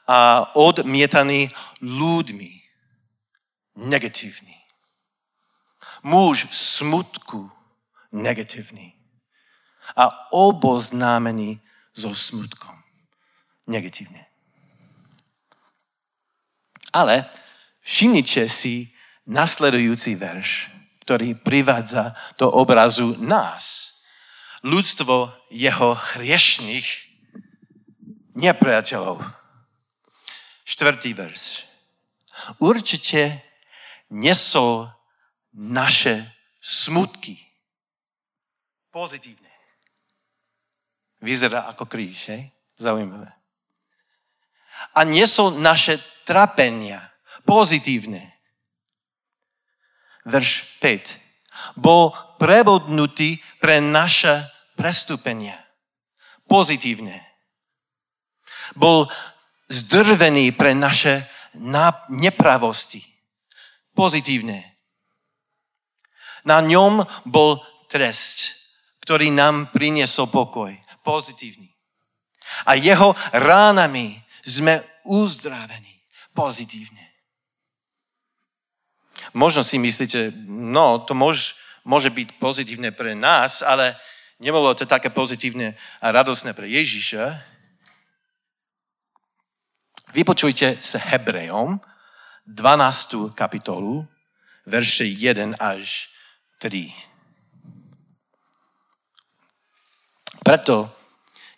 a 0.05 0.53
odmietaný 0.53 1.49
ľuďmi, 1.81 2.51
negatívny. 3.89 4.53
Muž 6.05 6.45
smutku, 6.53 7.49
negatívny. 8.13 8.93
A 9.97 10.29
oboznámený 10.29 11.57
so 11.97 12.13
smutkom 12.13 12.84
negatívne. 13.65 14.25
Ale 16.95 17.27
všimnite 17.83 18.47
si 18.47 18.93
nasledujúci 19.27 20.15
verš, 20.15 20.71
ktorý 21.03 21.35
privádza 21.35 22.15
do 22.39 22.47
obrazu 22.47 23.19
nás. 23.19 23.93
Ľudstvo 24.65 25.29
jeho 25.51 25.93
hriešných 25.93 26.87
nepriateľov. 28.33 29.21
Štvrtý 30.65 31.13
verš. 31.13 31.67
Určite 32.57 33.45
nesol 34.09 34.89
naše 35.53 36.25
smutky. 36.57 37.37
Pozitívne. 38.89 39.51
Vyzerá 41.21 41.69
ako 41.69 41.85
kríž, 41.85 42.33
hej? 42.33 42.49
Zaujímavé 42.81 43.44
a 44.95 45.03
nesol 45.03 45.55
naše 45.59 45.99
trapenia. 46.23 47.11
Pozitívne. 47.45 48.35
Verš 50.25 50.65
5. 50.81 51.77
Bol 51.77 52.11
prebodnutý 52.41 53.39
pre 53.61 53.77
naše 53.79 54.49
prestúpenia. 54.73 55.55
Pozitívne. 56.49 57.21
Bol 58.73 59.07
zdrvený 59.69 60.53
pre 60.57 60.73
naše 60.73 61.29
nepravosti. 62.09 63.01
Pozitívne. 63.95 64.75
Na 66.45 66.61
ňom 66.61 67.05
bol 67.25 67.63
trest, 67.89 68.57
ktorý 69.01 69.31
nám 69.31 69.73
priniesol 69.73 70.29
pokoj. 70.29 70.73
Pozitívny. 71.05 71.69
A 72.65 72.77
jeho 72.77 73.13
ránami 73.33 74.24
sme 74.45 74.85
uzdravení 75.03 76.05
pozitívne. 76.31 77.01
Možno 79.33 79.65
si 79.65 79.81
myslíte, 79.81 80.31
no 80.45 81.01
to 81.01 81.17
môž, 81.17 81.57
môže 81.81 82.13
byť 82.13 82.37
pozitívne 82.37 82.93
pre 82.93 83.17
nás, 83.17 83.65
ale 83.65 83.97
nebolo 84.37 84.69
to 84.77 84.85
také 84.85 85.09
pozitívne 85.09 85.73
a 85.99 86.05
radosné 86.13 86.53
pre 86.53 86.69
Ježiša. 86.69 87.41
Vypočujte 90.13 90.79
sa 90.79 90.99
Hebrejom, 91.01 91.81
12. 92.45 93.33
kapitolu, 93.33 94.05
verše 94.69 95.09
1 95.09 95.57
až 95.57 96.07
3. 96.61 96.93
Preto, 100.45 100.93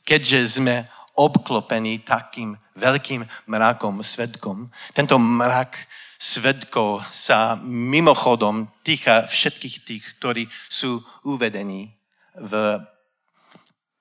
keďže 0.08 0.64
sme 0.64 0.88
obklopený 1.18 2.06
takým 2.06 2.54
veľkým 2.78 3.26
mrakom, 3.50 4.06
svetkom. 4.06 4.70
Tento 4.94 5.18
mrak 5.18 5.90
svetkov 6.18 7.02
sa 7.10 7.58
mimochodom 7.62 8.70
týka 8.86 9.26
všetkých 9.26 9.76
tých, 9.86 10.04
ktorí 10.22 10.44
sú 10.70 11.02
uvedení 11.26 11.94
v 12.38 12.82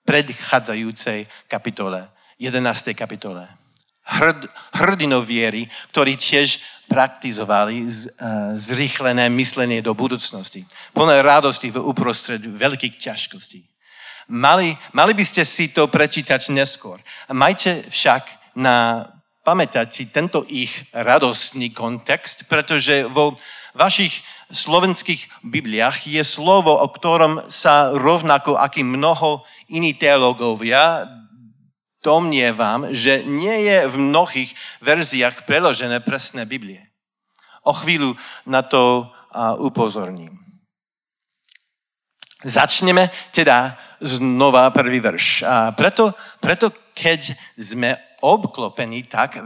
predchádzajúcej 0.05 1.27
kapitole, 1.49 2.09
11. 2.39 2.93
kapitole. 2.93 3.49
Hrd, 4.07 4.47
hrdinov 4.79 5.27
viery, 5.27 5.67
ktorí 5.91 6.15
tiež 6.15 6.63
praktizovali 6.87 7.91
z, 7.91 8.07
uh, 8.07 8.55
zrýchlené 8.55 9.27
myslenie 9.35 9.83
do 9.83 9.99
budúcnosti. 9.99 10.63
Plné 10.95 11.27
radosti 11.27 11.75
v 11.75 11.83
uprostred 11.83 12.39
veľkých 12.39 12.95
ťažkostí. 13.03 13.67
Mali, 14.27 14.75
mali 14.91 15.13
by 15.15 15.25
ste 15.25 15.47
si 15.47 15.71
to 15.71 15.87
prečítať 15.87 16.51
neskôr. 16.51 16.99
Majte 17.31 17.87
však 17.87 18.55
na 18.59 19.07
pamätať 19.47 20.11
tento 20.11 20.43
ich 20.51 20.75
radostný 20.91 21.71
kontext, 21.71 22.51
pretože 22.51 23.07
vo 23.07 23.39
vašich 23.79 24.27
slovenských 24.51 25.47
Bibliách 25.47 26.11
je 26.11 26.23
slovo, 26.27 26.75
o 26.75 26.89
ktorom 26.91 27.47
sa 27.47 27.95
rovnako 27.95 28.59
aký 28.59 28.83
mnoho 28.83 29.47
iní 29.71 29.95
teológovia 29.95 31.07
domnievam, 32.03 32.91
že 32.95 33.23
nie 33.27 33.67
je 33.67 33.87
v 33.91 33.95
mnohých 33.99 34.51
verziách 34.83 35.47
preložené 35.47 36.03
presné 36.03 36.47
Biblie. 36.47 36.83
O 37.67 37.75
chvíľu 37.75 38.15
na 38.47 38.63
to 38.63 39.11
upozorním. 39.59 40.46
Začneme 42.47 43.11
teda 43.35 43.75
znova 43.99 44.71
prvý 44.71 45.03
verš. 45.03 45.43
A 45.43 45.75
preto, 45.75 46.15
preto 46.39 46.71
keď 46.95 47.35
sme 47.59 47.99
obklopení 48.23 49.03
tak 49.11 49.43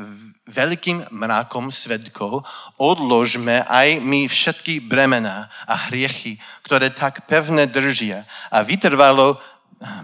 veľkým 0.50 1.08
mrakom 1.14 1.70
svetkov, 1.72 2.42
odložme 2.76 3.62
aj 3.64 4.02
my 4.02 4.26
všetky 4.26 4.84
bremená 4.84 5.48
a 5.64 5.88
hriechy, 5.88 6.36
ktoré 6.66 6.90
tak 6.90 7.24
pevne 7.24 7.64
držia 7.64 8.26
a 8.50 8.60
vytrvalo 8.66 9.38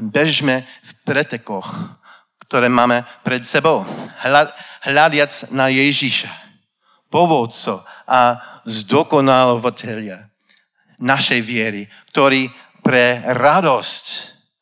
bežme 0.00 0.64
v 0.64 0.90
pretekoch, 1.04 1.68
ktoré 2.46 2.70
máme 2.70 3.02
pred 3.26 3.42
sebou, 3.42 3.82
hľadiac 4.86 5.50
na 5.50 5.66
Ježíša, 5.68 6.30
povodco 7.10 7.82
a 8.06 8.38
zdokonalovateľia 8.64 10.30
našej 10.96 11.40
viery, 11.44 11.84
ktorý 12.08 12.48
pre 12.86 13.18
radosť, 13.26 14.06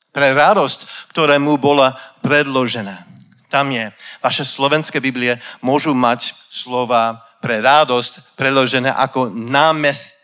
pre 0.08 0.32
radosť, 0.32 1.12
ktorá 1.12 1.36
mu 1.36 1.60
bola 1.60 1.92
predložená. 2.24 3.04
Tam 3.52 3.68
je. 3.68 3.92
Vaše 4.24 4.48
slovenské 4.48 4.96
Biblie 5.04 5.44
môžu 5.60 5.92
mať 5.92 6.32
slova 6.48 7.20
pre 7.44 7.60
radosť 7.60 8.40
preložené 8.40 8.88
ako 8.88 9.28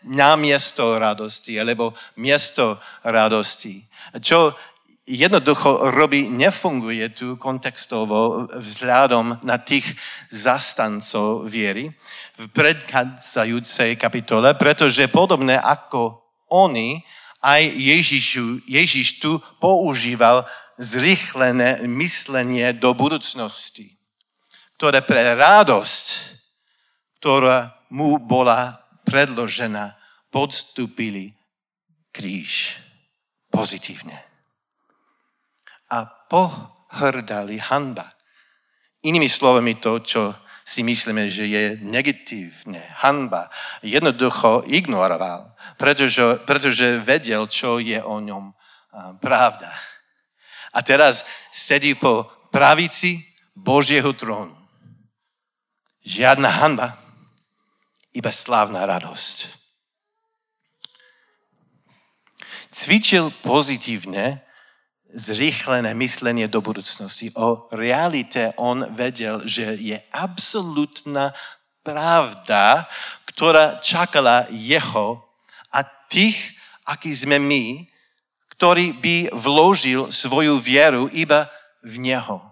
namiesto 0.01 0.97
radosti, 0.97 1.61
alebo 1.61 1.93
miesto 2.17 2.81
radosti. 3.05 3.85
Čo 4.17 4.57
jednoducho 5.05 5.93
robí, 5.93 6.25
nefunguje 6.33 7.13
tu 7.13 7.37
kontextovo 7.37 8.49
vzhľadom 8.57 9.45
na 9.45 9.61
tých 9.61 9.85
zastancov 10.33 11.45
viery 11.45 11.93
v 12.41 12.45
predchádzajúcej 12.49 14.01
kapitole, 14.01 14.57
pretože 14.57 15.05
podobné 15.05 15.61
ako 15.61 16.25
oni, 16.49 17.05
aj 17.41 17.61
Ježišu, 17.73 18.63
Ježiš 18.69 19.17
tu 19.17 19.41
používal 19.57 20.45
zrychlené 20.77 21.81
myslenie 21.89 22.73
do 22.77 22.93
budúcnosti, 22.93 23.97
ktoré 24.77 25.01
pre 25.01 25.33
radosť, 25.37 26.05
ktorá 27.21 27.73
mu 27.89 28.17
bola 28.21 28.81
predložená, 29.05 29.97
podstúpili 30.31 31.35
kríž 32.13 32.79
pozitívne. 33.51 34.15
A 35.91 36.07
pohrdali 36.07 37.59
hanba. 37.59 38.07
Inými 39.03 39.27
slovami 39.27 39.75
to, 39.81 39.99
čo 39.99 40.31
si 40.65 40.83
myslíme, 40.85 41.29
že 41.29 41.45
je 41.49 41.63
negatívne, 41.81 42.81
hanba, 43.01 43.49
jednoducho 43.81 44.63
ignoroval, 44.69 45.53
pretože, 45.77 46.41
pretože 46.45 47.01
vedel, 47.01 47.47
čo 47.49 47.81
je 47.81 47.97
o 47.97 48.19
ňom 48.21 48.53
pravda. 49.19 49.71
A 50.71 50.79
teraz 50.85 51.27
sedí 51.51 51.95
po 51.95 52.29
pravici 52.51 53.25
Božieho 53.55 54.13
trónu. 54.13 54.55
Žiadna 56.01 56.49
hanba, 56.49 56.97
iba 58.11 58.31
slávna 58.31 58.83
radosť. 58.87 59.61
Cvičil 62.71 63.35
pozitívne 63.43 64.41
zrýchlené 65.13 65.91
myslenie 65.95 66.47
do 66.47 66.63
budúcnosti. 66.63 67.31
O 67.35 67.67
realite 67.71 68.55
on 68.55 68.87
vedel, 68.95 69.43
že 69.43 69.75
je 69.75 69.97
absolútna 70.11 71.35
pravda, 71.83 72.87
ktorá 73.27 73.79
čakala 73.81 74.47
jeho 74.51 75.23
a 75.71 75.83
tých, 75.83 76.55
akí 76.85 77.11
sme 77.11 77.39
my, 77.39 77.87
ktorý 78.55 78.93
by 78.99 79.15
vložil 79.33 80.13
svoju 80.13 80.61
vieru 80.61 81.09
iba 81.09 81.49
v 81.81 81.97
Neho. 81.97 82.43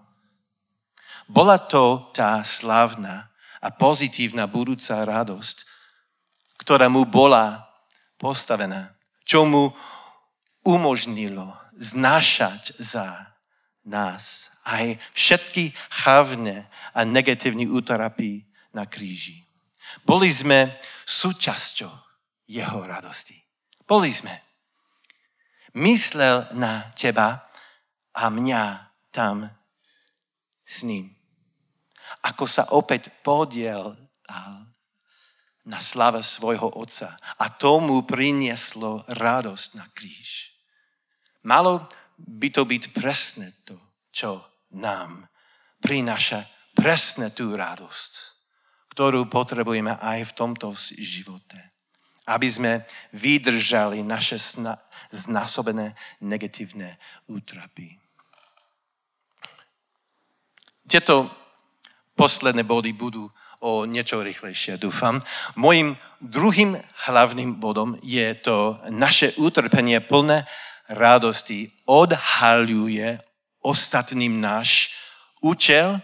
Bola 1.30 1.62
to 1.62 2.10
tá 2.10 2.42
slávna 2.42 3.30
a 3.62 3.70
pozitívna 3.70 4.50
budúca 4.50 5.06
radosť, 5.06 5.62
ktorá 6.58 6.90
mu 6.90 7.06
bola 7.06 7.70
postavená, 8.18 8.98
čo 9.22 9.46
mu 9.46 9.70
umožnilo 10.70 11.58
znášať 11.74 12.78
za 12.78 13.34
nás 13.82 14.54
aj 14.70 15.02
všetky 15.18 15.74
chavné 15.90 16.70
a 16.94 17.02
negatívne 17.02 17.66
útrapy 17.66 18.46
na 18.70 18.86
kríži. 18.86 19.42
Boli 20.06 20.30
sme 20.30 20.78
súčasťou 21.10 21.90
jeho 22.46 22.80
radosti. 22.86 23.34
Boli 23.82 24.14
sme. 24.14 24.38
Myslel 25.74 26.46
na 26.54 26.94
teba 26.94 27.50
a 28.14 28.30
mňa 28.30 28.94
tam 29.10 29.50
s 30.62 30.86
ním. 30.86 31.10
Ako 32.22 32.46
sa 32.46 32.70
opäť 32.78 33.10
podiel 33.26 33.98
na 35.66 35.80
slave 35.82 36.26
svojho 36.26 36.74
otca. 36.74 37.18
A 37.38 37.54
tomu 37.54 38.02
prinieslo 38.02 39.06
radosť 39.06 39.70
na 39.78 39.86
kríž. 39.94 40.49
Malo 41.48 41.88
by 42.20 42.48
to 42.52 42.68
byť 42.68 42.84
presne 42.92 43.64
to, 43.64 43.80
čo 44.12 44.44
nám 44.76 45.28
prináša 45.80 46.44
presne 46.76 47.32
tú 47.32 47.56
radosť, 47.56 48.14
ktorú 48.92 49.32
potrebujeme 49.32 49.96
aj 49.96 50.32
v 50.32 50.36
tomto 50.36 50.76
živote. 51.00 51.60
Aby 52.30 52.48
sme 52.52 52.72
vydržali 53.16 54.06
naše 54.06 54.38
znásobené 55.10 55.98
negatívne 56.22 57.02
útrapy. 57.26 57.98
Tieto 60.86 61.30
posledné 62.14 62.66
body 62.66 62.94
budú 62.94 63.32
o 63.60 63.84
niečo 63.84 64.24
rýchlejšie, 64.24 64.80
dúfam. 64.80 65.22
Mojím 65.56 66.00
druhým 66.22 66.80
hlavným 67.08 67.60
bodom 67.60 68.00
je 68.04 68.36
to 68.40 68.80
naše 68.90 69.36
utrpenie 69.36 70.00
plné 70.00 70.48
radosti 70.90 71.70
odhaľuje 71.86 73.22
ostatným 73.62 74.42
náš 74.42 74.90
účel 75.40 76.02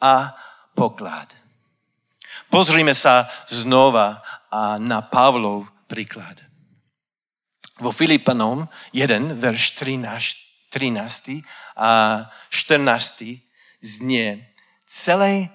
a 0.00 0.32
poklad. 0.72 1.28
Pozrime 2.48 2.96
sa 2.96 3.28
znova 3.52 4.24
na 4.80 5.04
Pavlov 5.04 5.68
príklad. 5.84 6.40
Vo 7.78 7.92
Filipanom 7.92 8.66
1, 8.96 9.38
verš 9.38 9.76
13, 9.76 10.72
13 10.72 11.44
a 11.78 12.24
14 12.50 13.38
znie 13.78 14.48
celej 14.88 15.52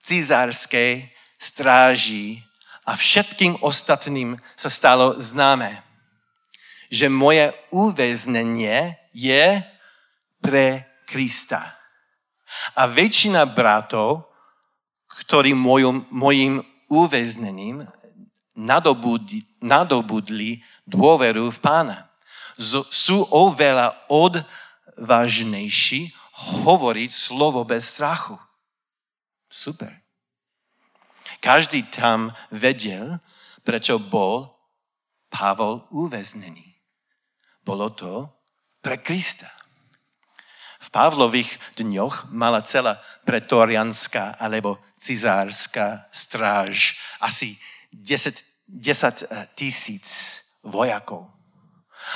cizárskej 0.00 1.10
stráži 1.36 2.40
a 2.86 2.94
všetkým 2.94 3.60
ostatným 3.60 4.38
sa 4.54 4.70
stalo 4.70 5.18
známe 5.18 5.85
že 6.90 7.08
moje 7.10 7.54
uväznenie 7.74 8.94
je 9.14 9.62
pre 10.42 10.86
Krista. 11.06 11.78
A 12.74 12.86
väčšina 12.90 13.46
bratov, 13.46 14.26
ktorí 15.26 15.54
mojom, 15.54 16.06
mojim 16.10 16.62
uväznením 16.90 17.86
nadobudli, 18.54 19.42
nadobudli 19.62 20.62
dôveru 20.86 21.50
v 21.50 21.58
pána, 21.62 22.10
sú 22.90 23.26
oveľa 23.28 23.92
odvážnejší 24.08 26.12
hovoriť 26.64 27.10
slovo 27.12 27.64
bez 27.64 27.84
strachu. 27.96 28.38
Super. 29.50 30.02
Každý 31.40 31.82
tam 31.92 32.32
vedel, 32.50 33.18
prečo 33.62 33.98
bol 34.00 34.56
Pavol 35.30 35.84
uväznený. 35.92 36.65
Bolo 37.66 37.90
to 37.90 38.30
pre 38.78 39.02
Krista. 39.02 39.50
V 40.78 40.88
Pavlových 40.94 41.58
dňoch 41.74 42.30
mala 42.30 42.62
celá 42.62 43.02
pretorianská 43.26 44.38
alebo 44.38 44.78
cizárska 45.02 46.06
stráž 46.14 46.94
asi 47.18 47.58
10, 47.90 48.70
10 48.70 49.26
eh, 49.26 49.50
tisíc 49.58 50.38
vojakov. 50.62 51.26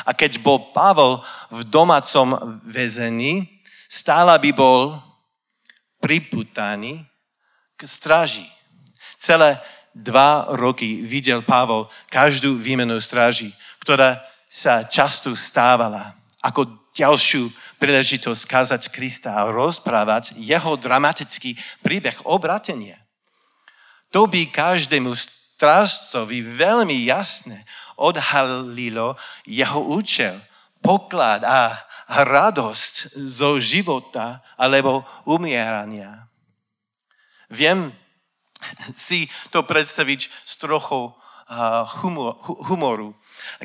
A 0.06 0.14
keď 0.14 0.38
bol 0.38 0.70
Pavol 0.70 1.18
v 1.50 1.66
domácom 1.66 2.62
väzení, 2.62 3.42
stále 3.90 4.38
by 4.38 4.54
bol 4.54 5.02
priputaný 5.98 7.02
k 7.74 7.80
stráži. 7.90 8.46
Celé 9.18 9.58
dva 9.90 10.46
roky 10.54 11.02
videl 11.02 11.42
Pavol 11.42 11.90
každú 12.06 12.54
výmenu 12.54 13.02
stráži, 13.02 13.50
ktorá 13.82 14.29
sa 14.50 14.82
často 14.82 15.38
stávala 15.38 16.18
ako 16.42 16.66
ďalšiu 16.90 17.54
príležitosť 17.78 18.42
kázať 18.50 18.82
Krista 18.90 19.38
a 19.38 19.46
rozprávať 19.46 20.34
jeho 20.34 20.74
dramatický 20.74 21.54
príbeh 21.86 22.18
obratenia. 22.26 22.98
To 24.10 24.26
by 24.26 24.50
každému 24.50 25.14
strážcovi 25.14 26.42
veľmi 26.42 27.06
jasne 27.06 27.62
odhalilo 27.94 29.14
jeho 29.46 29.80
účel, 29.86 30.42
poklad 30.82 31.46
a 31.46 31.78
radosť 32.10 33.14
zo 33.14 33.62
života 33.62 34.42
alebo 34.58 35.06
umierania. 35.30 36.26
Viem 37.46 37.94
si 38.98 39.30
to 39.54 39.62
predstaviť 39.62 40.26
s 40.26 40.58
trochou 40.58 41.14
humoru. 42.70 43.14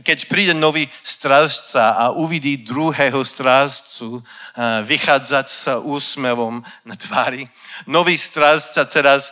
Keď 0.02 0.26
príde 0.26 0.54
nový 0.58 0.90
strážca 1.04 1.94
a 1.94 2.10
uvidí 2.10 2.58
druhého 2.58 3.22
strážcu 3.22 4.24
vychádzať 4.84 5.48
sa 5.52 5.74
úsmevom 5.78 6.66
na 6.82 6.96
tvári, 6.98 7.46
nový 7.86 8.18
strážca 8.18 8.88
teraz 8.90 9.30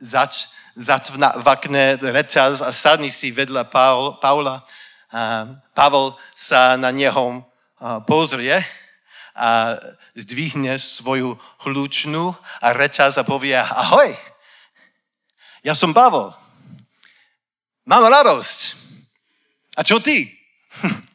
zač, 0.00 0.48
zacvakne 0.78 2.00
reťaz 2.00 2.64
a 2.64 2.72
sadni 2.72 3.12
si 3.12 3.28
vedľa 3.34 3.68
Paul, 3.68 4.16
Paula. 4.22 4.64
Pavol 5.74 6.16
sa 6.32 6.76
na 6.80 6.88
neho 6.88 7.44
pozrie 8.06 8.64
a 9.34 9.76
zdvihne 10.16 10.78
svoju 10.78 11.36
hlučnú 11.62 12.32
a 12.62 12.66
reťaz 12.72 13.18
a 13.20 13.24
povie 13.26 13.54
ahoj, 13.54 14.14
ja 15.62 15.74
som 15.74 15.92
Pavol 15.92 16.30
Mám 17.88 18.04
radosť. 18.04 18.76
A 19.72 19.80
čo 19.80 19.96
ty? 19.96 20.28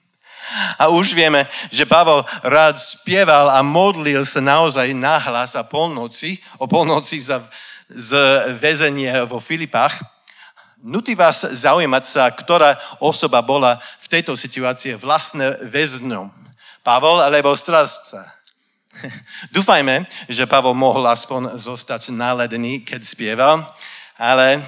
A 0.82 0.86
už 0.90 1.18
vieme, 1.18 1.50
že 1.74 1.86
Pavel 1.86 2.22
rád 2.46 2.78
spieval 2.78 3.50
a 3.50 3.66
modlil 3.66 4.22
sa 4.22 4.38
naozaj 4.38 4.94
nahlas 4.94 5.58
a 5.58 5.66
polnoci, 5.66 6.38
o 6.62 6.70
polnoci 6.70 7.18
za, 7.26 7.42
z 7.90 8.14
väzenie 8.62 9.10
vo 9.26 9.42
Filipách. 9.42 9.98
Nutí 10.78 11.18
vás 11.18 11.42
zaujímať 11.42 12.04
sa, 12.06 12.30
ktorá 12.30 12.78
osoba 13.02 13.42
bola 13.42 13.82
v 13.98 14.08
tejto 14.14 14.38
situácii 14.38 14.94
vlastne 14.94 15.58
väzňom. 15.66 16.30
Pavel 16.86 17.26
alebo 17.26 17.58
strazca. 17.58 18.30
Dúfajme, 19.58 20.06
že 20.30 20.46
Pavel 20.46 20.78
mohol 20.78 21.10
aspoň 21.10 21.58
zostať 21.58 22.14
naledený, 22.14 22.86
keď 22.86 23.02
spieval, 23.02 23.66
ale 24.22 24.62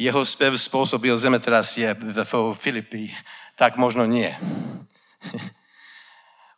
jeho 0.00 0.24
spev 0.24 0.56
spôsobil 0.56 1.12
zemetrasie 1.20 1.92
v 1.92 2.56
Filipii, 2.56 3.12
tak 3.52 3.76
možno 3.76 4.08
nie. 4.08 4.32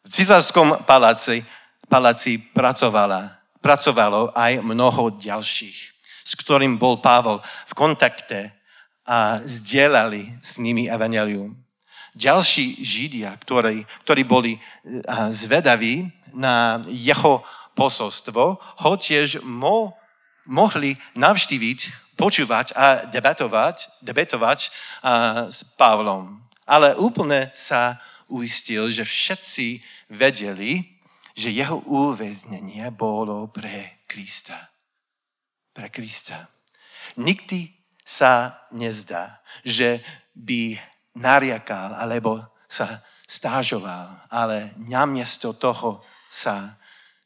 V 0.06 0.08
cisárskom 0.14 0.86
paláci, 0.86 1.42
paláci 1.90 2.38
pracovala, 2.38 3.42
pracovalo 3.58 4.30
aj 4.30 4.62
mnoho 4.62 5.18
ďalších, 5.18 5.78
s 6.22 6.32
ktorým 6.38 6.78
bol 6.78 7.02
Pavol 7.02 7.42
v 7.42 7.72
kontakte 7.74 8.54
a 9.02 9.42
zdieľali 9.42 10.38
s 10.38 10.62
nimi 10.62 10.86
evangelium. 10.86 11.58
Ďalší 12.14 12.78
Židia, 12.78 13.34
ktorí, 13.42 13.82
ktorí 14.06 14.22
boli 14.22 14.62
zvedaví 15.34 16.06
na 16.30 16.78
jeho 16.86 17.42
posolstvo, 17.74 18.60
ho 18.60 18.92
tiež 18.94 19.42
mo, 19.42 19.96
mohli 20.46 20.94
navštíviť 21.18 22.01
počúvať 22.16 22.76
a 22.76 23.08
debatovať, 23.08 24.02
debatovať 24.04 24.68
uh, 24.68 25.48
s 25.48 25.64
Pavlom. 25.76 26.40
Ale 26.68 26.94
úplne 26.94 27.50
sa 27.56 27.98
uistil, 28.30 28.88
že 28.88 29.04
všetci 29.04 29.82
vedeli, 30.12 30.86
že 31.32 31.52
jeho 31.52 31.80
uväznenie 31.88 32.84
bolo 32.92 33.48
pre 33.48 34.04
Krista. 34.08 34.72
Pre 35.72 35.88
Krista. 35.88 36.48
Nikdy 37.16 37.72
sa 38.04 38.64
nezdá, 38.72 39.40
že 39.64 40.04
by 40.36 40.76
nariakal 41.16 41.96
alebo 41.96 42.40
sa 42.68 43.04
stážoval, 43.28 44.28
ale 44.28 44.76
namiesto 44.76 45.52
toho 45.56 46.04
sa 46.28 46.76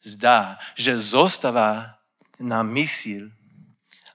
zdá, 0.02 0.58
že 0.78 0.94
zostáva 0.98 1.98
na 2.38 2.62
mysil 2.62 3.30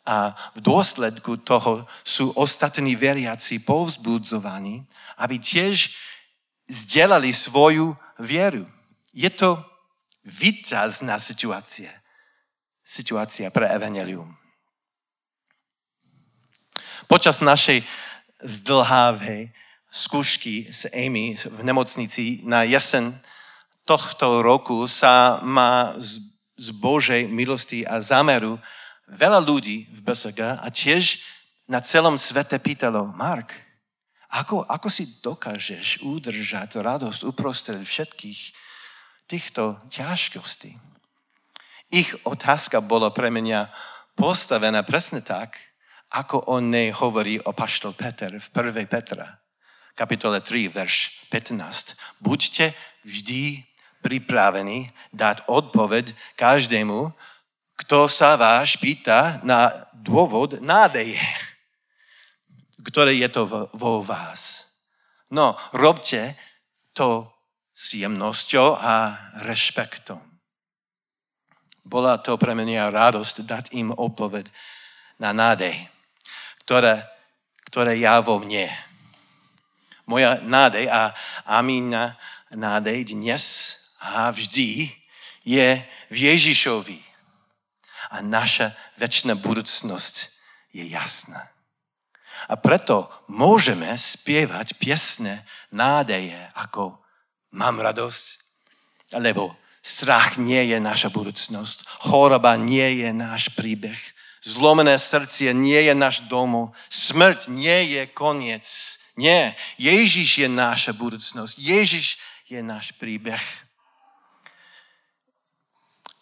a 0.01 0.33
v 0.57 0.59
dôsledku 0.65 1.45
toho 1.45 1.85
sú 2.01 2.33
ostatní 2.33 2.97
veriaci 2.97 3.61
povzbudzovaní, 3.61 4.81
aby 5.21 5.37
tiež 5.37 5.93
zdieľali 6.65 7.29
svoju 7.29 7.93
vieru. 8.17 8.65
Je 9.13 9.29
to 9.29 9.61
výťazná 10.25 11.21
situácia. 11.21 11.93
Situácia 12.81 13.53
pre 13.53 13.69
Evangelium. 13.69 14.35
Počas 17.05 17.43
našej 17.43 17.85
zdlhávej 18.41 19.53
skúšky 19.91 20.71
s 20.71 20.87
Amy 20.95 21.35
v 21.35 21.59
nemocnici 21.61 22.41
na 22.47 22.63
jesen 22.63 23.19
tohto 23.83 24.39
roku 24.39 24.87
sa 24.87 25.43
ma 25.43 25.93
z 26.55 26.69
Božej 26.71 27.27
milosti 27.27 27.83
a 27.83 27.99
zámeru 27.99 28.55
veľa 29.07 29.39
ľudí 29.41 29.89
v 29.89 29.99
BSG 30.03 30.39
a 30.61 30.67
tiež 30.69 31.23
na 31.65 31.79
celom 31.79 32.19
svete 32.19 32.59
pýtalo, 32.59 33.07
Mark, 33.15 33.55
ako, 34.31 34.63
ako 34.63 34.87
si 34.87 35.19
dokážeš 35.19 36.03
udržať 36.03 36.79
radosť 36.79 37.21
uprostred 37.27 37.83
všetkých 37.83 38.41
týchto 39.27 39.79
ťažkostí? 39.91 40.79
Ich 41.91 42.15
otázka 42.23 42.79
bola 42.79 43.11
pre 43.11 43.27
mňa 43.27 43.67
postavená 44.15 44.87
presne 44.87 45.19
tak, 45.19 45.59
ako 46.11 46.47
o 46.47 46.59
nej 46.63 46.91
hovorí 46.95 47.39
paštol 47.43 47.91
Peter 47.95 48.31
v 48.31 48.47
1. 48.51 48.87
Petra, 48.87 49.39
kapitole 49.95 50.39
3, 50.39 50.71
verš 50.71 51.27
15. 51.27 51.95
Buďte 52.23 52.71
vždy 53.03 53.63
pripravení 53.99 54.91
dať 55.11 55.47
odpoveď 55.47 56.15
každému, 56.39 57.11
kto 57.81 58.05
sa 58.05 58.37
vás 58.37 58.77
pýta 58.77 59.41
na 59.41 59.89
dôvod 59.97 60.61
nádeje, 60.61 61.17
ktoré 62.85 63.17
je 63.17 63.29
to 63.33 63.49
vo 63.73 64.05
vás. 64.05 64.69
No, 65.33 65.57
robte 65.73 66.37
to 66.93 67.25
s 67.73 67.97
jemnosťou 67.97 68.77
a 68.77 69.17
rešpektom. 69.49 70.21
Bola 71.81 72.21
to 72.21 72.37
pre 72.37 72.53
mňa 72.53 72.93
radosť 72.93 73.35
dať 73.49 73.65
im 73.73 73.89
odpoved 73.89 74.45
na 75.17 75.33
nádej, 75.33 75.73
ktoré, 76.61 77.01
ktoré 77.65 77.97
ja 77.97 78.21
vo 78.21 78.37
mne. 78.37 78.69
Moja 80.05 80.37
nádej 80.37 80.85
a 80.85 81.17
amína 81.49 82.13
nádej 82.53 83.17
dnes 83.17 83.75
a 83.97 84.29
vždy 84.29 84.93
je 85.41 85.81
v 86.13 86.15
Ježišovi 86.29 87.10
a 88.11 88.19
naša 88.19 88.75
väčšina 88.99 89.39
budúcnosť 89.39 90.15
je 90.75 90.83
jasná. 90.91 91.47
A 92.51 92.59
preto 92.59 93.07
môžeme 93.31 93.87
spievať 93.95 94.75
piesne 94.75 95.47
nádeje 95.71 96.37
ako 96.53 97.01
Mám 97.51 97.83
radosť, 97.83 98.39
alebo 99.11 99.51
strach 99.83 100.39
nie 100.39 100.71
je 100.71 100.79
naša 100.79 101.11
budúcnosť, 101.11 101.83
choroba 101.99 102.55
nie 102.55 103.03
je 103.03 103.11
náš 103.11 103.51
príbeh, 103.51 103.99
zlomené 104.39 104.95
srdcie 104.95 105.51
nie 105.51 105.83
je 105.83 105.91
náš 105.91 106.23
domov, 106.31 106.71
smrť 106.87 107.51
nie 107.51 107.91
je 107.91 108.07
koniec. 108.07 108.67
Nie, 109.19 109.59
Ježiš 109.75 110.47
je 110.47 110.47
naša 110.47 110.95
budúcnosť, 110.95 111.59
Ježiš 111.59 112.15
je 112.47 112.63
náš 112.63 112.95
príbeh. 112.95 113.43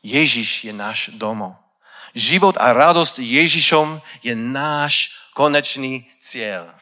Ježiš 0.02 0.66
je 0.66 0.74
náš 0.74 1.14
domov. 1.14 1.54
Život 2.18 2.58
a 2.58 2.74
radosť 2.74 3.22
Ježišom 3.22 4.02
je 4.26 4.34
náš 4.34 5.14
konečný 5.38 6.10
cieľ. 6.20 6.74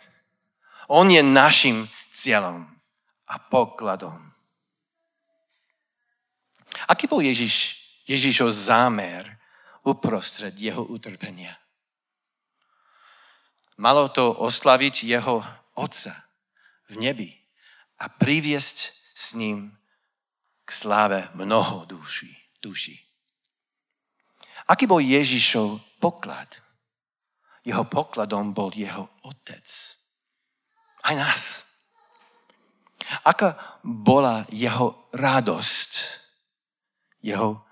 On 0.87 1.07
je 1.07 1.19
našim 1.19 1.91
cieľom 2.15 2.63
a 3.27 3.35
pokladom. 3.37 4.27
Aký 6.87 7.07
bol 7.07 7.19
Ježiš, 7.19 7.75
Ježišov 8.07 8.55
zámer 8.55 9.27
uprostred 9.83 10.55
jeho 10.55 10.83
utrpenia? 10.87 11.55
Malo 13.77 14.09
to 14.09 14.33
oslaviť 14.33 15.05
jeho 15.05 15.43
Otca 15.77 16.15
v 16.89 16.95
nebi 16.97 17.29
a 18.01 18.09
priviesť 18.09 18.77
s 19.13 19.33
ním 19.37 19.77
k 20.65 20.69
sláve 20.71 21.29
mnoho 21.37 21.85
duší. 21.85 22.33
duší. 22.61 23.06
Aký 24.67 24.83
bol 24.83 24.99
Ježišov 24.99 25.79
poklad? 26.03 26.47
Jeho 27.63 27.83
pokladom 27.87 28.51
bol 28.51 28.71
jeho 28.75 29.07
otec. 29.23 29.67
Aj 31.07 31.15
nás. 31.15 31.63
Aká 33.23 33.79
bola 33.83 34.43
jeho 34.51 35.07
radosť? 35.15 35.91
Jeho 37.23 37.63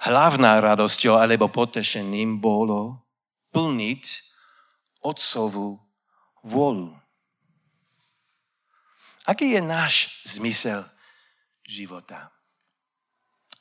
hlavná 0.00 0.60
radosťou 0.60 1.20
alebo 1.20 1.52
potešením 1.52 2.40
bolo 2.40 3.04
plniť 3.52 4.04
otcovú 5.04 5.76
vôľu. 6.44 6.96
Aký 9.28 9.52
je 9.52 9.60
náš 9.60 10.08
zmysel 10.24 10.88
života. 11.68 12.32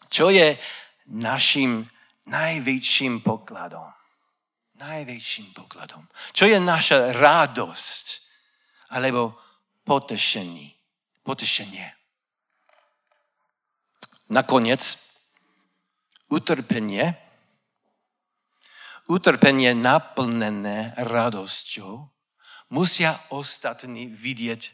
Čo 0.09 0.31
je 0.33 0.57
našim 1.05 1.85
najväčším 2.29 3.25
pokladom? 3.25 3.89
Najväčším 4.79 5.51
pokladom. 5.51 6.07
Čo 6.31 6.47
je 6.47 6.55
naša 6.61 7.11
radosť? 7.17 8.05
Alebo 8.95 9.35
potešenie? 9.83 10.71
Potešenie. 11.25 11.85
Nakoniec, 14.29 14.95
utrpenie, 16.29 17.17
utrpenie 19.09 19.73
naplnené 19.73 20.93
radosťou, 21.01 22.07
musia 22.69 23.17
ostatní 23.33 24.05
vidieť 24.05 24.69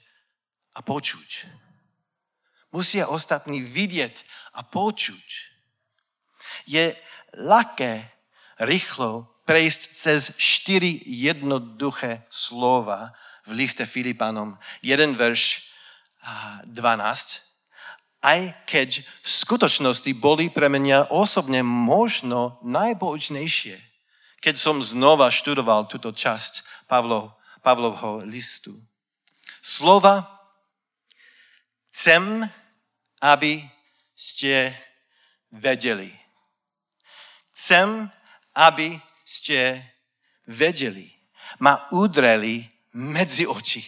a 0.75 0.83
počuť. 0.83 1.29
Musia 2.75 3.07
ostatní 3.07 3.63
vidieť 3.63 4.15
a 4.59 4.67
počuť. 4.67 5.27
Je 6.67 6.91
ľahké 7.35 8.07
rýchlo 8.63 9.27
prejsť 9.45 9.81
cez 9.93 10.33
štyri 10.39 11.03
jednoduché 11.05 12.25
slova 12.33 13.13
v 13.45 13.61
liste 13.61 13.85
Filipanom. 13.85 14.57
Jeden 14.81 15.13
verš 15.13 15.69
12. 16.65 16.73
Aj 18.25 18.41
keď 18.65 19.05
v 19.05 19.27
skutočnosti 19.29 20.09
boli 20.17 20.49
pre 20.49 20.65
mňa 20.65 21.13
osobne 21.13 21.61
možno 21.61 22.57
najbočnejšie, 22.65 23.77
keď 24.41 24.55
som 24.57 24.81
znova 24.81 25.29
študoval 25.29 25.85
túto 25.85 26.09
časť 26.09 26.65
Pavlov, 26.89 27.37
Pavlovho 27.61 28.25
listu. 28.25 28.81
Slova 29.61 30.25
chcem, 31.93 32.49
aby 33.21 33.61
ste 34.17 34.73
vedeli. 35.53 36.24
Chcem, 37.55 38.11
aby 38.51 38.99
ste 39.23 39.79
vedeli. 40.51 41.07
Ma 41.63 41.87
udreli 41.95 42.67
medzi 42.99 43.47
oči. 43.47 43.79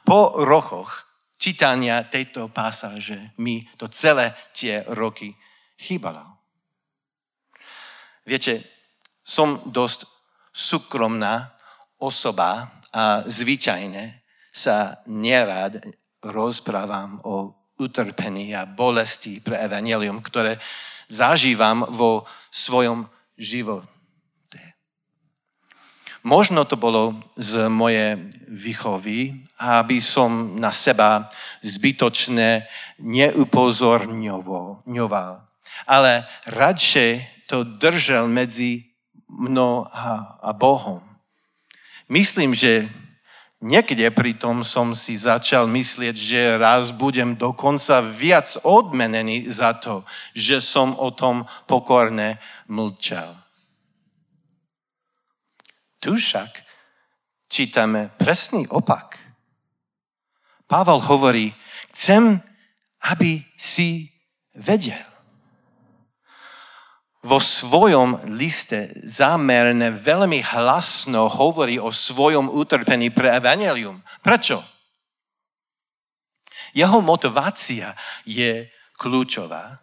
Po 0.00 0.40
rokoch 0.40 1.04
čítania 1.36 2.08
tejto 2.08 2.48
pasáže 2.48 3.36
mi 3.36 3.68
to 3.76 3.88
celé 3.92 4.32
tie 4.56 4.80
roky 4.96 5.36
chýbalo. 5.76 6.24
Viete, 8.26 8.64
som 9.22 9.68
dosť 9.68 10.08
súkromná 10.50 11.52
osoba 12.00 12.80
a 12.90 13.22
zvyčajne 13.28 14.24
sa 14.50 15.04
nerad 15.04 15.84
rozprávam 16.24 17.20
o 17.28 17.55
utrpení 17.76 18.56
a 18.56 18.64
bolesti 18.64 19.40
pre 19.40 19.60
evanelium, 19.60 20.22
ktoré 20.24 20.56
zažívam 21.08 21.84
vo 21.92 22.26
svojom 22.50 23.08
živote. 23.36 23.88
Možno 26.26 26.66
to 26.66 26.74
bolo 26.74 27.22
z 27.38 27.70
moje 27.70 28.18
výchovy, 28.50 29.46
aby 29.62 30.02
som 30.02 30.58
na 30.58 30.74
seba 30.74 31.30
zbytočne 31.62 32.66
neupozorňoval. 32.98 35.30
Ale 35.86 36.26
radšej 36.50 37.12
to 37.46 37.62
držal 37.62 38.26
medzi 38.26 38.90
mnou 39.30 39.86
a 40.42 40.50
Bohom. 40.50 40.98
Myslím, 42.10 42.58
že 42.58 42.90
Niekde 43.56 44.12
pritom 44.12 44.60
som 44.60 44.92
si 44.92 45.16
začal 45.16 45.64
myslieť, 45.64 46.12
že 46.12 46.40
raz 46.60 46.92
budem 46.92 47.32
dokonca 47.40 48.04
viac 48.04 48.52
odmenený 48.60 49.48
za 49.48 49.72
to, 49.80 50.04
že 50.36 50.60
som 50.60 50.92
o 50.92 51.08
tom 51.08 51.48
pokorne 51.64 52.36
mlčal. 52.68 53.32
Tu 56.04 56.20
však 56.20 56.52
čítame 57.48 58.12
presný 58.20 58.68
opak. 58.68 59.16
Pavel 60.68 61.00
hovorí, 61.00 61.56
chcem, 61.96 62.36
aby 63.08 63.40
si 63.56 64.12
vedel 64.52 65.15
vo 67.26 67.42
svojom 67.42 68.38
liste 68.38 68.94
zámerne 69.02 69.90
veľmi 69.90 70.46
hlasno 70.54 71.26
hovorí 71.26 71.82
o 71.82 71.90
svojom 71.90 72.46
utrpení 72.46 73.10
pre 73.10 73.34
evanelium. 73.34 73.98
Prečo? 74.22 74.62
Jeho 76.70 77.02
motivácia 77.02 77.98
je 78.22 78.70
kľúčová, 78.94 79.82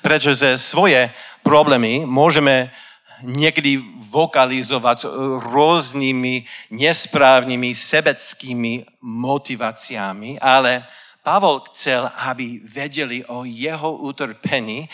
pretože 0.00 0.56
svoje 0.56 1.12
problémy 1.44 2.08
môžeme 2.08 2.72
niekedy 3.20 3.76
vokalizovať 4.08 5.04
rôznymi 5.52 6.48
nesprávnymi 6.72 7.70
sebeckými 7.76 9.04
motiváciami, 9.04 10.40
ale 10.40 10.88
Pavol 11.20 11.60
chcel, 11.68 12.08
aby 12.32 12.64
vedeli 12.64 13.20
o 13.28 13.44
jeho 13.44 14.00
utrpení 14.00 14.88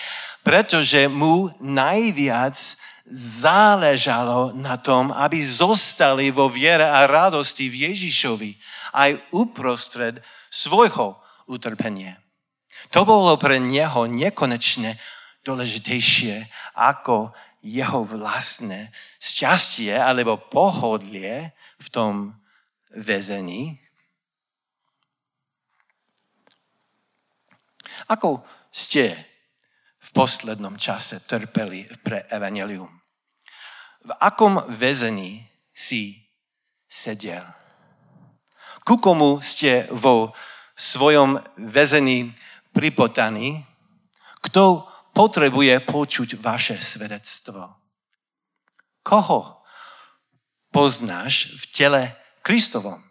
pretože 0.47 1.11
mu 1.11 1.51
najviac 1.59 2.55
záležalo 3.11 4.55
na 4.55 4.79
tom, 4.79 5.11
aby 5.11 5.43
zostali 5.43 6.31
vo 6.31 6.47
viere 6.47 6.87
a 6.87 7.03
radosti 7.11 7.67
v 7.67 7.91
Ježišovi 7.91 8.55
aj 8.95 9.11
uprostred 9.35 10.23
svojho 10.47 11.19
utrpenia. 11.51 12.23
To 12.95 13.03
bolo 13.03 13.35
pre 13.35 13.59
neho 13.59 14.07
nekonečne 14.07 14.95
dôležitejšie 15.43 16.47
ako 16.79 17.35
jeho 17.67 18.07
vlastné 18.07 18.95
šťastie 19.19 19.91
alebo 19.99 20.39
pohodlie 20.39 21.59
v 21.83 21.89
tom 21.91 22.39
väzení. 22.95 23.83
Ako 28.07 28.47
ste 28.71 29.26
poslednom 30.17 30.81
čase 30.81 31.21
trpeli 31.21 31.85
pre 32.01 32.25
evanelium. 32.33 32.89
V 34.01 34.11
akom 34.17 34.65
väzení 34.73 35.45
si 35.77 36.25
sedel? 36.89 37.45
Ku 38.81 38.97
komu 38.97 39.45
ste 39.45 39.85
vo 39.93 40.33
svojom 40.73 41.37
väzení 41.61 42.33
pripotaní? 42.73 43.61
Kto 44.41 44.89
potrebuje 45.13 45.85
počuť 45.85 46.41
vaše 46.41 46.81
svedectvo? 46.81 47.77
Koho 49.05 49.61
poznáš 50.73 51.53
v 51.61 51.65
tele 51.77 52.03
Kristovom, 52.41 53.05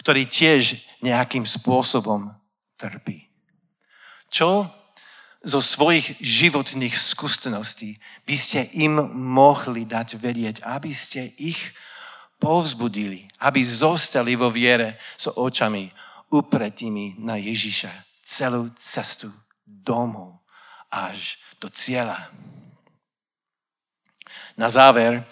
ktorý 0.00 0.24
tiež 0.24 0.80
nejakým 1.04 1.44
spôsobom 1.44 2.32
trpí? 2.80 3.28
Čo 4.30 4.70
zo 5.44 5.60
svojich 5.60 6.16
životných 6.18 6.96
skúseností 6.96 8.00
by 8.24 8.36
ste 8.36 8.60
im 8.80 8.96
mohli 9.12 9.84
dať 9.84 10.16
vedieť, 10.16 10.56
aby 10.64 10.90
ste 10.96 11.36
ich 11.36 11.76
povzbudili, 12.40 13.28
aby 13.40 13.60
zostali 13.60 14.34
vo 14.34 14.48
viere 14.48 14.96
s 15.20 15.28
očami 15.28 15.92
upretými 16.32 17.20
na 17.20 17.36
Ježiša 17.36 17.92
celú 18.24 18.72
cestu 18.80 19.30
domov 19.64 20.40
až 20.88 21.36
do 21.60 21.68
cieľa. 21.68 22.32
Na 24.56 24.72
záver 24.72 25.22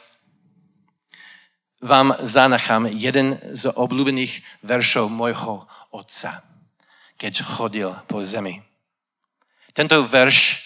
vám 1.82 2.14
zanachám 2.22 2.86
jeden 2.90 3.38
z 3.54 3.66
obľúbených 3.74 4.44
veršov 4.62 5.10
môjho 5.10 5.66
otca, 5.90 6.46
keď 7.18 7.32
chodil 7.42 7.90
po 8.06 8.22
zemi. 8.22 8.71
Tento 9.72 10.04
verš 10.04 10.60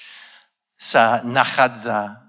sa 0.74 1.22
nachádza 1.22 2.26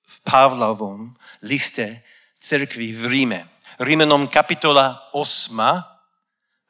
v 0.00 0.16
Pavlovom 0.24 1.12
liste 1.44 2.00
cirkvi 2.40 2.96
v 2.96 3.02
Ríme. 3.04 3.40
Rímenom 3.76 4.24
kapitola 4.28 5.12
8, 5.12 5.52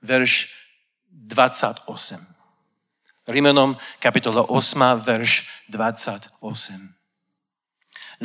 verš 0.02 0.50
28. 1.10 1.86
Rímenom 3.30 3.78
kapitola 4.02 4.50
8, 4.50 4.98
verš 4.98 5.46
28. 5.70 6.34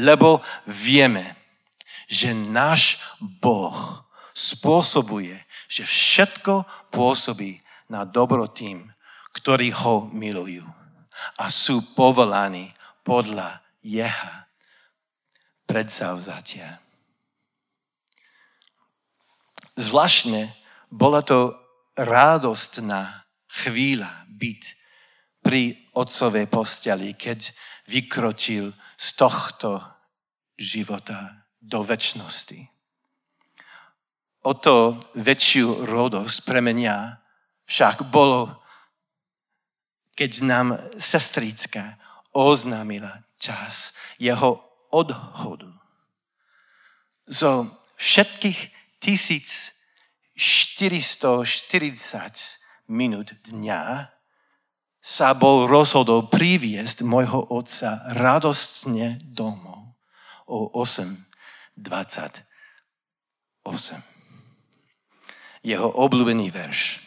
Lebo 0.01 0.41
vieme, 0.66 1.38
že 2.10 2.34
náš 2.34 2.97
Boh 3.22 4.01
spôsobuje, 4.34 5.38
že 5.70 5.86
všetko 5.86 6.66
pôsobí 6.89 7.62
na 7.93 8.03
dobro 8.10 8.49
tým, 8.49 8.89
ktorí 9.38 9.70
ho 9.70 10.10
milujú 10.10 10.66
a 11.38 11.51
sú 11.51 11.95
povolaní 11.95 12.74
podľa 13.05 13.61
Jeha 13.86 14.49
predsavzatia. 15.66 16.82
Zvláštne 19.76 20.55
bola 20.88 21.20
to 21.22 21.53
radostná 21.99 23.28
chvíľa 23.51 24.28
byť 24.32 24.61
pri 25.45 25.78
otcovej 25.93 26.45
posteli, 26.49 27.13
keď 27.13 27.51
vykročil 27.86 28.74
z 28.97 29.07
tohto 29.13 29.84
života 30.57 31.45
do 31.59 31.84
väčšnosti. 31.84 32.59
O 34.45 34.53
to 34.57 34.97
väčšiu 35.18 35.86
rodosť 35.89 36.38
pre 36.45 36.61
mňa 36.61 37.18
však 37.66 38.07
bolo, 38.13 38.61
keď 40.16 40.32
nám 40.41 40.80
sestrička 40.95 41.99
oznámila 42.32 43.24
čas 43.39 43.91
jeho 44.18 44.63
odhodu. 44.91 45.72
Zo 47.28 47.68
všetkých 47.99 48.59
1440 49.03 50.39
minút 52.88 53.36
dňa 53.45 53.84
sa 55.05 55.38
bol 55.38 55.70
rozhodol 55.70 56.26
priviesť 56.34 57.05
môjho 57.05 57.45
otca 57.53 58.01
radostne 58.18 59.22
domov 59.22 59.93
o 60.49 60.74
8.28. 60.82 62.41
Jeho 65.61 65.89
obľúbený 65.93 66.49
verš. 66.49 67.05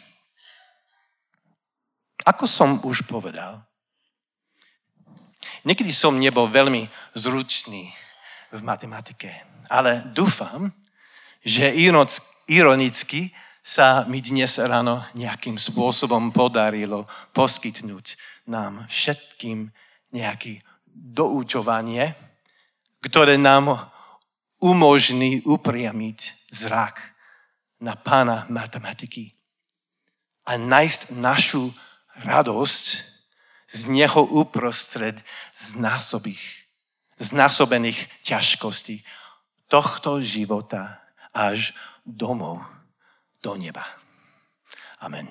Ako 2.29 2.45
som 2.45 2.77
už 2.85 3.09
povedal, 3.09 3.57
niekedy 5.65 5.89
som 5.89 6.13
nebol 6.13 6.45
veľmi 6.45 6.85
zručný 7.17 7.89
v 8.53 8.59
matematike, 8.61 9.33
ale 9.65 10.05
dúfam, 10.13 10.69
že 11.41 11.73
ironicky 12.45 13.33
sa 13.65 14.05
mi 14.05 14.21
dnes 14.21 14.61
ráno 14.61 15.01
nejakým 15.17 15.57
spôsobom 15.57 16.29
podarilo 16.29 17.09
poskytnúť 17.33 18.13
nám 18.45 18.85
všetkým 18.85 19.73
nejaké 20.13 20.61
doučovanie, 20.85 22.13
ktoré 23.01 23.41
nám 23.41 23.89
umožní 24.61 25.41
upriamiť 25.49 26.49
zrak 26.53 27.01
na 27.81 27.97
pána 27.97 28.45
matematiky 28.53 29.33
a 30.45 30.61
nájsť 30.61 31.17
našu 31.17 31.73
radosť 32.23 32.85
z 33.69 33.81
neho 33.85 34.21
uprostred 34.25 35.21
znásobých, 35.53 36.41
znásobených 37.21 38.09
ťažkostí 38.25 39.05
tohto 39.69 40.17
života 40.25 40.97
až 41.29 41.77
domov 42.01 42.65
do 43.45 43.53
neba. 43.55 43.85
Amen. 44.99 45.29